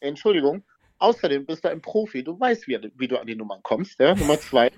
Entschuldigung. 0.00 0.62
Außerdem 0.98 1.46
bist 1.46 1.64
du 1.64 1.68
ein 1.70 1.80
Profi. 1.82 2.22
Du 2.24 2.38
weißt, 2.38 2.68
wie, 2.68 2.78
wie 2.96 3.08
du 3.08 3.18
an 3.18 3.26
die 3.26 3.34
Nummern 3.34 3.60
kommst. 3.62 3.98
Ja? 4.00 4.14
Nummer 4.14 4.38
zwei. 4.38 4.70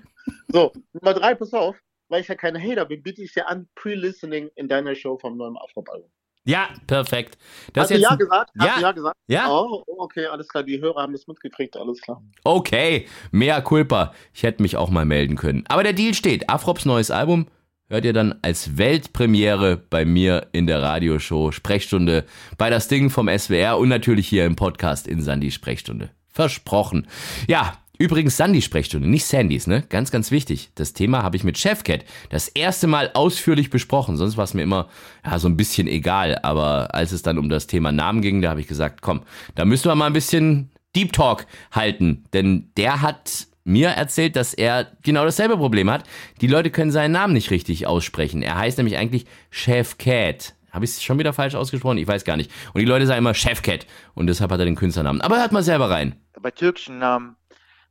So, 0.47 0.71
Nummer 0.93 1.13
drei, 1.13 1.35
pass 1.35 1.53
auf. 1.53 1.75
Weil 2.15 2.21
ich 2.21 2.29
ja 2.29 2.35
keine 2.35 2.61
Hater 2.63 2.85
bin, 2.85 3.03
biete 3.03 3.21
ich 3.21 3.33
dir 3.33 3.45
an, 3.49 3.67
Pre-Listening 3.75 4.49
in 4.55 4.69
deiner 4.69 4.95
Show 4.95 5.17
vom 5.17 5.35
neuen 5.35 5.57
Afro-Album. 5.57 6.09
Ja, 6.45 6.69
perfekt. 6.87 7.37
Das 7.73 7.89
Hast 7.89 7.91
du 7.91 7.97
ja 7.97 8.09
ein- 8.11 8.17
gesagt? 8.17 8.51
Hast 8.57 8.65
Ja. 8.69 8.75
du 8.77 8.81
ja 8.83 8.91
gesagt? 8.93 9.15
Ja. 9.27 9.51
Oh, 9.51 9.83
okay, 9.85 10.27
alles 10.27 10.47
klar. 10.47 10.63
Die 10.63 10.79
Hörer 10.79 11.01
haben 11.01 11.11
das 11.11 11.27
mitgekriegt, 11.27 11.75
alles 11.75 11.99
klar. 11.99 12.23
Okay, 12.45 13.05
mea 13.31 13.59
culpa. 13.59 14.13
Ich 14.33 14.43
hätte 14.43 14.61
mich 14.61 14.77
auch 14.77 14.89
mal 14.89 15.03
melden 15.03 15.35
können. 15.35 15.65
Aber 15.67 15.83
der 15.83 15.91
Deal 15.91 16.13
steht. 16.13 16.49
Afrops 16.49 16.85
neues 16.85 17.11
Album 17.11 17.47
hört 17.89 18.05
ihr 18.05 18.13
dann 18.13 18.39
als 18.43 18.77
Weltpremiere 18.77 19.75
bei 19.75 20.05
mir 20.05 20.47
in 20.53 20.67
der 20.67 20.81
Radioshow 20.81 21.51
Sprechstunde 21.51 22.23
bei 22.57 22.69
das 22.69 22.87
Ding 22.87 23.09
vom 23.09 23.27
SWR 23.27 23.77
und 23.77 23.89
natürlich 23.89 24.29
hier 24.29 24.45
im 24.45 24.55
Podcast 24.55 25.05
in 25.05 25.21
Sandy 25.21 25.51
Sprechstunde. 25.51 26.11
Versprochen. 26.29 27.07
Ja, 27.47 27.73
übrigens 27.97 28.37
Sandy 28.37 28.61
Sprechstunde, 28.61 29.07
nicht 29.07 29.25
Sandys, 29.25 29.67
ne? 29.67 29.83
Ganz, 29.89 30.11
ganz 30.11 30.31
wichtig. 30.31 30.69
Das 30.75 30.93
Thema 30.93 31.23
habe 31.23 31.37
ich 31.37 31.43
mit 31.43 31.57
Chefcat 31.57 32.05
das 32.29 32.47
erste 32.47 32.87
Mal 32.87 33.11
ausführlich 33.13 33.69
besprochen. 33.69 34.17
Sonst 34.17 34.37
war 34.37 34.43
es 34.43 34.53
mir 34.53 34.63
immer 34.63 34.89
ja, 35.25 35.39
so 35.39 35.47
ein 35.47 35.57
bisschen 35.57 35.87
egal. 35.87 36.39
Aber 36.43 36.93
als 36.93 37.11
es 37.11 37.21
dann 37.21 37.37
um 37.37 37.49
das 37.49 37.67
Thema 37.67 37.91
Namen 37.91 38.21
ging, 38.21 38.41
da 38.41 38.49
habe 38.49 38.61
ich 38.61 38.67
gesagt, 38.67 39.01
komm, 39.01 39.21
da 39.55 39.65
müssen 39.65 39.85
wir 39.85 39.95
mal 39.95 40.07
ein 40.07 40.13
bisschen 40.13 40.71
Deep 40.95 41.13
Talk 41.13 41.45
halten. 41.71 42.23
Denn 42.33 42.71
der 42.77 43.01
hat 43.01 43.47
mir 43.65 43.89
erzählt, 43.89 44.35
dass 44.35 44.53
er 44.53 44.91
genau 45.03 45.25
dasselbe 45.25 45.57
Problem 45.57 45.89
hat. 45.89 46.03
Die 46.41 46.47
Leute 46.47 46.69
können 46.69 46.91
seinen 46.91 47.11
Namen 47.11 47.33
nicht 47.33 47.51
richtig 47.51 47.87
aussprechen. 47.87 48.41
Er 48.41 48.57
heißt 48.57 48.77
nämlich 48.77 48.97
eigentlich 48.97 49.25
Chef 49.49 49.97
Cat. 49.97 50.53
Habe 50.71 50.85
ich 50.85 50.91
es 50.91 51.03
schon 51.03 51.17
wieder 51.17 51.33
falsch 51.33 51.55
ausgesprochen? 51.55 51.97
Ich 51.97 52.07
weiß 52.07 52.25
gar 52.25 52.37
nicht. 52.37 52.51
Und 52.73 52.81
die 52.81 52.85
Leute 52.85 53.07
sagen 53.07 53.19
immer 53.19 53.33
Chef 53.33 53.61
Cat. 53.61 53.87
Und 54.13 54.27
deshalb 54.27 54.51
hat 54.51 54.59
er 54.59 54.65
den 54.65 54.75
Künstlernamen. 54.75 55.21
Aber 55.21 55.37
hört 55.37 55.51
mal 55.51 55.63
selber 55.63 55.89
rein. 55.89 56.15
bei 56.41 56.51
türkischen 56.51 56.99
Namen 56.99 57.37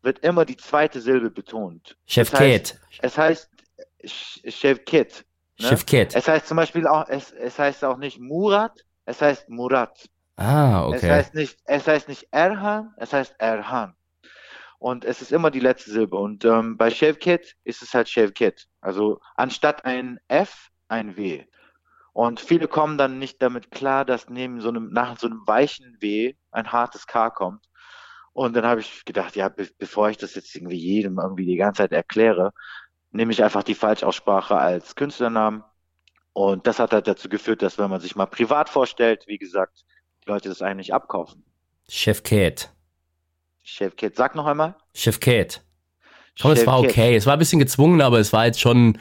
wird 0.05 0.21
immer 0.21 0.45
die 0.45 0.57
zweite 0.57 1.01
Silbe 1.01 1.31
betont. 1.31 1.97
Şevket. 2.07 2.79
Das 3.01 3.19
heißt, 3.19 3.51
es 3.99 4.13
heißt 4.45 4.55
Şevket. 4.55 5.25
Ne? 5.59 5.69
Şevket. 5.69 6.15
Es 6.15 6.29
heißt 6.29 6.47
zum 6.47 6.57
Beispiel 6.57 6.87
auch, 6.87 7.09
es, 7.09 7.33
es 7.33 7.59
heißt 7.59 7.85
auch 7.85 7.97
nicht 7.97 8.19
Murat, 8.21 8.85
es 9.07 9.21
heißt 9.21 9.49
Murat. 9.49 10.09
Ah, 10.37 10.89
Es 10.91 10.99
okay. 10.99 11.11
heißt 11.11 11.35
nicht, 11.35 11.59
es 11.65 11.87
heißt 11.87 12.09
nicht 12.09 12.29
Erhan, 12.33 12.93
es 12.99 13.13
heißt 13.13 13.37
Erhan. 13.39 13.95
Und 14.79 15.05
es 15.05 15.23
ist 15.23 15.33
immer 15.33 15.51
die 15.51 15.61
letzte 15.61 15.91
Silbe. 15.91 16.17
Und 16.17 16.45
ähm, 16.45 16.77
bei 16.77 16.91
Şevket 16.91 17.57
ist 17.65 17.83
es 17.83 17.95
halt 17.95 18.09
Şevket. 18.09 18.67
Also 18.81 19.21
anstatt 19.37 19.85
ein 19.85 20.19
F, 20.29 20.69
ein 20.89 21.17
W. 21.17 21.45
Und 22.13 22.41
viele 22.41 22.69
kommen 22.69 22.99
dann 22.99 23.19
nicht 23.19 23.43
damit 23.43 23.71
klar, 23.71 24.05
dass 24.05 24.29
neben 24.29 24.61
so 24.61 24.69
einem, 24.69 24.91
nach 24.91 25.19
so 25.19 25.27
einem 25.27 25.43
weichen 25.47 25.97
W 26.01 26.35
ein 26.51 26.71
hartes 26.71 27.07
K 27.07 27.31
kommt. 27.31 27.65
Und 28.35 28.55
dann 28.55 28.67
habe 28.67 28.81
ich 28.81 29.05
gedacht, 29.05 29.37
ja, 29.37 29.49
be 29.49 29.69
bevor 29.79 30.11
ich 30.11 30.19
das 30.19 30.35
jetzt 30.35 30.55
irgendwie 30.55 30.77
jedem 30.77 31.19
irgendwie 31.19 31.47
die 31.47 31.57
ganze 31.57 31.83
Zeit 31.83 31.93
erkläre, 31.93 32.53
nehme 33.13 33.33
ich 33.33 33.43
einfach 33.43 33.63
die 33.63 33.77
Falschaussprache 33.77 34.57
als 34.57 34.97
Künstlernamen. 34.97 35.63
Und 36.33 36.67
das 36.67 36.81
hat 36.81 36.93
halt 36.93 37.07
dazu 37.07 37.29
geführt, 37.29 37.63
dass 37.63 37.79
wenn 37.79 37.89
man 37.89 38.01
sich 38.01 38.17
mal 38.17 38.27
privat 38.27 38.69
vorstellt, 38.69 39.25
wie 39.29 39.39
gesagt, 39.39 39.85
die 40.25 40.31
Leute 40.31 40.49
das 40.49 40.63
eigentlich 40.63 40.93
abkaufen. 40.93 41.45
Chef 41.89 42.25
Cat. 42.25 42.73
Chefkit, 43.63 44.17
sag 44.17 44.35
noch 44.35 44.47
einmal. 44.47 44.75
Chef 44.95 45.21
Cat. 45.21 45.63
Komm, 46.43 46.51
es 46.51 46.67
war 46.67 46.81
Chef 46.81 46.87
Cat. 46.89 46.91
okay. 46.91 47.17
Es 47.17 47.27
war 47.27 47.35
ein 47.35 47.39
bisschen 47.39 47.61
gezwungen, 47.61 48.01
aber 48.01 48.19
es 48.19 48.33
war 48.33 48.47
jetzt 48.47 48.61
schon 48.61 48.99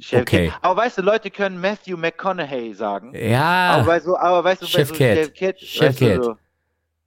Chefkit. 0.00 0.20
okay. 0.20 0.52
Aber 0.62 0.80
weißt 0.80 0.98
du, 0.98 1.02
Leute 1.02 1.30
können 1.30 1.60
Matthew 1.60 1.96
McConaughey 1.96 2.74
sagen. 2.74 3.14
Ja. 3.14 3.74
Aber 3.74 3.84
bei 3.84 4.00
so, 4.00 4.16
aber 4.16 4.42
weißt 4.42 4.62
du, 4.62 4.66
bei 4.66 4.70
so 4.70 4.78
Chefkit. 4.78 5.16
Chefkit, 5.16 5.60
Chefkit. 5.60 6.08
weißt 6.08 6.18
du, 6.18 6.22
so, 6.24 6.36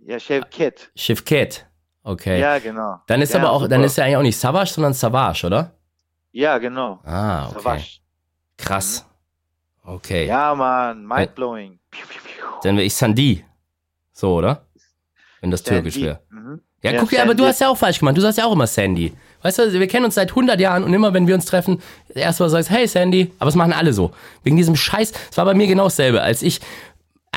ja, 0.07 0.19
Chefkit. 0.19 0.89
Chef 0.95 1.23
Cat. 1.25 1.65
Okay. 2.03 2.39
Ja, 2.39 2.57
genau. 2.59 3.01
Dann 3.07 3.21
ist 3.21 3.33
Ja, 3.33 3.39
aber 3.41 3.51
auch, 3.51 3.61
dann 3.63 3.71
super. 3.81 3.85
ist 3.85 3.97
er 3.97 4.05
eigentlich 4.05 4.17
auch 4.17 4.21
nicht 4.21 4.39
Savage, 4.39 4.71
sondern 4.71 4.93
Savage, 4.93 5.45
oder? 5.45 5.71
Ja, 6.31 6.57
genau. 6.57 6.99
Ah, 7.03 7.47
okay. 7.49 7.53
Savage. 7.59 7.85
Krass. 8.57 9.05
Okay. 9.83 10.25
Ja, 10.27 10.55
Mann, 10.55 11.05
mindblowing. 11.05 11.79
Dann 12.63 12.75
wäre 12.77 12.85
ich 12.85 12.95
Sandy. 12.95 13.43
So, 14.13 14.35
oder? 14.35 14.65
Wenn 15.41 15.51
das 15.51 15.61
Sandy. 15.63 15.81
türkisch 15.83 16.01
wäre. 16.01 16.19
Mhm. 16.29 16.61
Ja, 16.81 16.91
Ja, 16.91 16.99
guck 16.99 17.11
ja, 17.11 17.23
aber 17.23 17.35
du 17.35 17.45
hast 17.45 17.59
ja 17.59 17.69
auch 17.69 17.77
falsch 17.77 17.99
gemacht. 17.99 18.17
Du 18.17 18.21
sagst 18.21 18.37
ja 18.37 18.45
auch 18.45 18.51
immer 18.53 18.67
Sandy. 18.67 19.13
Weißt 19.41 19.59
du, 19.59 19.73
wir 19.73 19.87
kennen 19.87 20.05
uns 20.05 20.15
seit 20.15 20.29
100 20.29 20.59
Jahren 20.59 20.83
und 20.83 20.93
immer, 20.93 21.13
wenn 21.13 21.27
wir 21.27 21.35
uns 21.35 21.45
treffen, 21.45 21.81
erst 22.09 22.39
mal 22.39 22.49
sagst, 22.49 22.69
hey 22.69 22.87
Sandy. 22.87 23.33
Aber 23.39 23.49
es 23.49 23.55
machen 23.55 23.73
alle 23.73 23.93
so. 23.93 24.11
Wegen 24.43 24.57
diesem 24.57 24.75
Scheiß. 24.75 25.11
Es 25.31 25.37
war 25.37 25.45
bei 25.45 25.53
mir 25.53 25.67
genau 25.67 25.85
dasselbe. 25.85 26.21
Als 26.21 26.41
ich, 26.41 26.59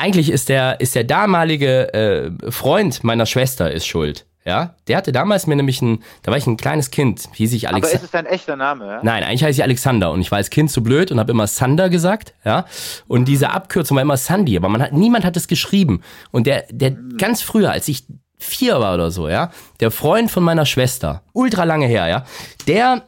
eigentlich 0.01 0.31
ist 0.31 0.49
der, 0.49 0.79
ist 0.81 0.95
der 0.95 1.03
damalige 1.03 1.93
äh, 1.93 2.51
Freund 2.51 3.03
meiner 3.03 3.25
Schwester 3.25 3.71
ist 3.71 3.85
schuld. 3.85 4.25
Ja, 4.43 4.73
der 4.87 4.97
hatte 4.97 5.11
damals 5.11 5.45
mir 5.45 5.55
nämlich 5.55 5.83
ein, 5.83 6.01
da 6.23 6.31
war 6.31 6.37
ich 6.37 6.47
ein 6.47 6.57
kleines 6.57 6.89
Kind, 6.89 7.29
hieß 7.35 7.53
ich 7.53 7.67
Aber 7.67 7.75
Alex. 7.75 7.93
ist 7.93 8.03
es 8.05 8.09
dein 8.09 8.25
echter 8.25 8.55
Name, 8.55 8.87
ja? 8.87 8.99
Nein, 9.03 9.23
eigentlich 9.23 9.43
heiße 9.43 9.59
ich 9.59 9.63
Alexander 9.63 10.11
und 10.11 10.19
ich 10.19 10.31
war 10.31 10.37
als 10.37 10.49
Kind 10.49 10.71
zu 10.71 10.81
blöd 10.81 11.11
und 11.11 11.19
habe 11.19 11.31
immer 11.31 11.45
Sander 11.45 11.89
gesagt, 11.89 12.33
ja. 12.43 12.65
Und 13.07 13.25
diese 13.25 13.51
Abkürzung 13.51 13.97
war 13.97 14.01
immer 14.01 14.17
Sandy, 14.17 14.57
aber 14.57 14.67
man 14.67 14.81
hat, 14.81 14.93
niemand 14.93 15.25
hat 15.25 15.37
es 15.37 15.47
geschrieben. 15.47 16.01
Und 16.31 16.47
der, 16.47 16.65
der 16.71 16.89
ganz 17.19 17.43
früher, 17.43 17.69
als 17.71 17.87
ich 17.87 18.03
vier 18.39 18.79
war 18.79 18.95
oder 18.95 19.11
so, 19.11 19.29
ja, 19.29 19.51
der 19.79 19.91
Freund 19.91 20.31
von 20.31 20.43
meiner 20.43 20.65
Schwester, 20.65 21.21
ultra 21.33 21.63
lange 21.63 21.85
her, 21.85 22.07
ja, 22.07 22.25
der, 22.65 23.03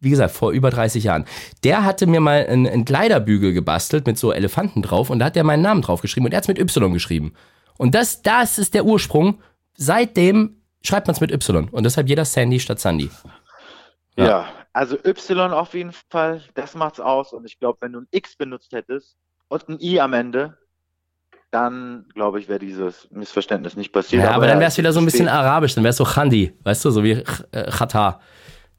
wie 0.00 0.10
gesagt, 0.10 0.32
vor 0.32 0.52
über 0.52 0.70
30 0.70 1.04
Jahren, 1.04 1.24
der 1.64 1.84
hatte 1.84 2.06
mir 2.06 2.20
mal 2.20 2.46
einen, 2.46 2.66
einen 2.66 2.84
Kleiderbügel 2.84 3.52
gebastelt 3.52 4.06
mit 4.06 4.18
so 4.18 4.32
Elefanten 4.32 4.82
drauf 4.82 5.10
und 5.10 5.18
da 5.18 5.26
hat 5.26 5.36
er 5.36 5.44
meinen 5.44 5.62
Namen 5.62 5.82
drauf 5.82 6.00
geschrieben 6.02 6.26
und 6.26 6.32
er 6.32 6.38
hat 6.38 6.44
es 6.44 6.48
mit 6.48 6.58
Y 6.58 6.92
geschrieben. 6.92 7.34
Und 7.76 7.94
das, 7.94 8.22
das 8.22 8.58
ist 8.58 8.74
der 8.74 8.84
Ursprung. 8.84 9.40
Seitdem 9.76 10.62
schreibt 10.82 11.06
man 11.06 11.14
es 11.14 11.20
mit 11.20 11.32
Y 11.32 11.68
und 11.70 11.84
deshalb 11.84 12.08
jeder 12.08 12.24
Sandy 12.24 12.60
statt 12.60 12.80
Sandy. 12.80 13.10
Ja. 14.16 14.46
also 14.72 14.96
Y 15.04 15.52
auf 15.52 15.74
jeden 15.74 15.92
Fall, 16.10 16.42
das 16.54 16.74
macht's 16.74 17.00
aus. 17.00 17.32
Und 17.32 17.44
ich 17.44 17.58
glaube, 17.58 17.78
wenn 17.80 17.92
du 17.92 18.00
ein 18.00 18.08
X 18.10 18.36
benutzt 18.36 18.72
hättest 18.72 19.16
und 19.48 19.68
ein 19.68 19.78
I 19.80 20.00
am 20.00 20.12
Ende, 20.12 20.56
dann 21.50 22.06
glaube 22.14 22.40
ich, 22.40 22.48
wäre 22.48 22.58
dieses 22.58 23.08
Missverständnis 23.10 23.76
nicht 23.76 23.92
passiert. 23.92 24.22
Ja, 24.24 24.32
aber 24.32 24.46
dann 24.46 24.56
ja, 24.56 24.60
wäre 24.60 24.68
es 24.68 24.78
wieder 24.78 24.92
so 24.92 24.98
ein 25.00 25.04
bisschen 25.06 25.26
spät. 25.26 25.34
arabisch, 25.38 25.74
dann 25.74 25.84
wäre 25.84 25.90
es 25.90 25.96
so 25.96 26.04
Khandi, 26.04 26.52
weißt 26.62 26.84
du, 26.84 26.90
so 26.90 27.02
wie 27.04 27.14
Ch- 27.14 27.44
äh, 27.52 27.70
Chata. 27.70 28.20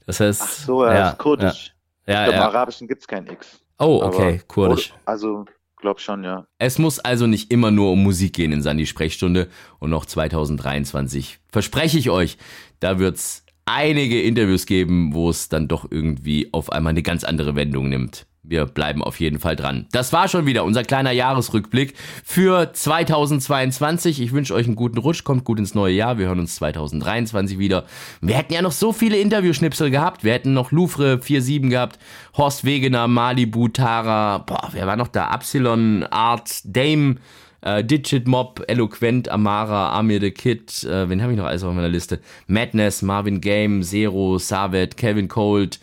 Das 0.10 0.20
heißt. 0.20 0.42
Ach 0.44 0.50
so, 0.50 0.86
ja, 0.88 1.10
ist 1.10 1.20
kurdisch. 1.20 1.76
Ja, 2.08 2.14
ich 2.14 2.14
ja, 2.14 2.24
glaube, 2.24 2.32
im 2.32 2.42
ja. 2.42 2.48
Arabischen 2.48 2.88
gibt 2.88 3.02
es 3.02 3.08
kein 3.08 3.28
X. 3.28 3.62
Oh, 3.78 4.02
okay, 4.02 4.42
kurdisch. 4.48 4.92
Also, 5.06 5.46
glaub 5.78 6.00
schon, 6.00 6.24
ja. 6.24 6.48
Es 6.58 6.80
muss 6.80 6.98
also 6.98 7.28
nicht 7.28 7.52
immer 7.52 7.70
nur 7.70 7.92
um 7.92 8.02
Musik 8.02 8.34
gehen 8.34 8.52
in 8.52 8.64
Sandy 8.64 8.88
Sprechstunde 8.88 9.50
und 9.78 9.92
noch 9.92 10.08
2023 10.08 11.38
verspreche 11.48 12.00
ich 12.00 12.10
euch, 12.10 12.40
da 12.80 12.98
wird's 12.98 13.46
einige 13.66 14.20
Interviews 14.24 14.66
geben, 14.66 15.14
wo 15.14 15.30
es 15.30 15.48
dann 15.48 15.68
doch 15.68 15.86
irgendwie 15.92 16.52
auf 16.54 16.72
einmal 16.72 16.90
eine 16.90 17.04
ganz 17.04 17.24
andere 17.24 17.54
Wendung 17.54 17.90
nimmt. 17.90 18.26
Wir 18.42 18.66
bleiben 18.66 19.04
auf 19.04 19.20
jeden 19.20 19.38
Fall 19.38 19.58
dran. 19.58 19.88
Das 19.92 20.14
war 20.14 20.30
schon 20.30 20.46
wieder 20.46 20.64
unser 20.64 20.84
kleiner 20.84 21.12
Jahresrückblick 21.12 21.94
für 22.24 22.72
2022. 22.72 24.22
Ich 24.22 24.32
wünsche 24.32 24.54
euch 24.54 24.66
einen 24.66 24.78
guten 24.78 24.98
Rutsch, 24.98 25.26
kommt 25.26 25.44
gut 25.44 25.60
ins 25.60 25.76
neue 25.76 25.94
Jahr. 25.94 26.18
Wir 26.18 26.28
hören 26.28 26.40
uns 26.40 26.56
2023 26.56 27.60
wieder. 27.60 27.86
Wir 28.22 28.36
hätten 28.36 28.54
ja 28.54 28.62
noch 28.62 28.72
so 28.72 28.94
viele 28.94 29.18
Interviewschnipsel 29.18 29.92
gehabt. 29.92 30.24
Wir 30.24 30.34
hätten 30.34 30.54
noch 30.54 30.72
Louvre 30.72 31.20
47 31.22 31.70
gehabt, 31.70 32.00
Horst 32.38 32.64
Wegener, 32.64 33.08
Malibu, 33.10 33.68
Tara, 33.68 34.38
boah, 34.38 34.70
wer 34.72 34.88
war 34.88 34.96
noch 34.96 35.10
da? 35.10 35.28
Absilon, 35.28 36.04
Art, 36.04 36.62
Dame, 36.64 37.18
äh, 37.62 37.84
Digit 37.84 38.28
Mob, 38.28 38.64
Eloquent, 38.68 39.30
Amara, 39.30 39.98
Amir 39.98 40.22
the 40.22 40.32
Kid, 40.32 40.84
äh, 40.86 41.10
wen 41.10 41.22
habe 41.22 41.34
ich 41.34 41.38
noch 41.38 41.46
alles 41.46 41.64
auf 41.64 41.74
meiner 41.74 41.90
Liste? 41.90 42.20
Madness, 42.48 43.02
Marvin 43.02 43.42
Game, 43.42 43.84
Zero, 43.84 44.38
Savet, 44.38 44.96
Kevin 44.98 45.28
Cold, 45.28 45.80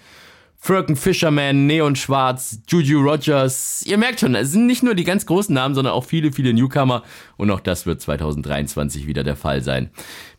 Firken 0.67 0.97
Fisherman, 0.97 1.69
Neon 1.69 1.95
Schwarz, 1.95 2.59
Juju 2.67 3.01
Rogers. 3.01 3.85
Ihr 3.87 3.99
merkt 3.99 4.19
schon, 4.19 4.35
es 4.35 4.51
sind 4.51 4.67
nicht 4.67 4.83
nur 4.83 4.97
die 4.97 5.05
ganz 5.05 5.25
großen 5.25 5.55
Namen, 5.55 5.77
sondern 5.77 5.95
auch 5.95 6.03
viele, 6.03 6.33
viele 6.33 6.53
Newcomer. 6.53 7.05
Und 7.37 7.53
auch 7.53 7.61
das 7.61 7.87
wird 7.87 8.01
2023 8.01 9.07
wieder 9.07 9.23
der 9.23 9.37
Fall 9.37 9.63
sein. 9.63 9.91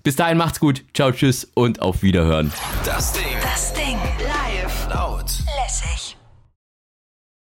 Bis 0.03 0.17
dahin 0.17 0.37
macht's 0.37 0.59
gut. 0.59 0.83
Ciao, 0.93 1.13
tschüss 1.13 1.49
und 1.53 1.81
auf 1.81 2.03
Wiederhören. 2.03 2.51
Das 2.83 3.13
Ding 3.13 3.96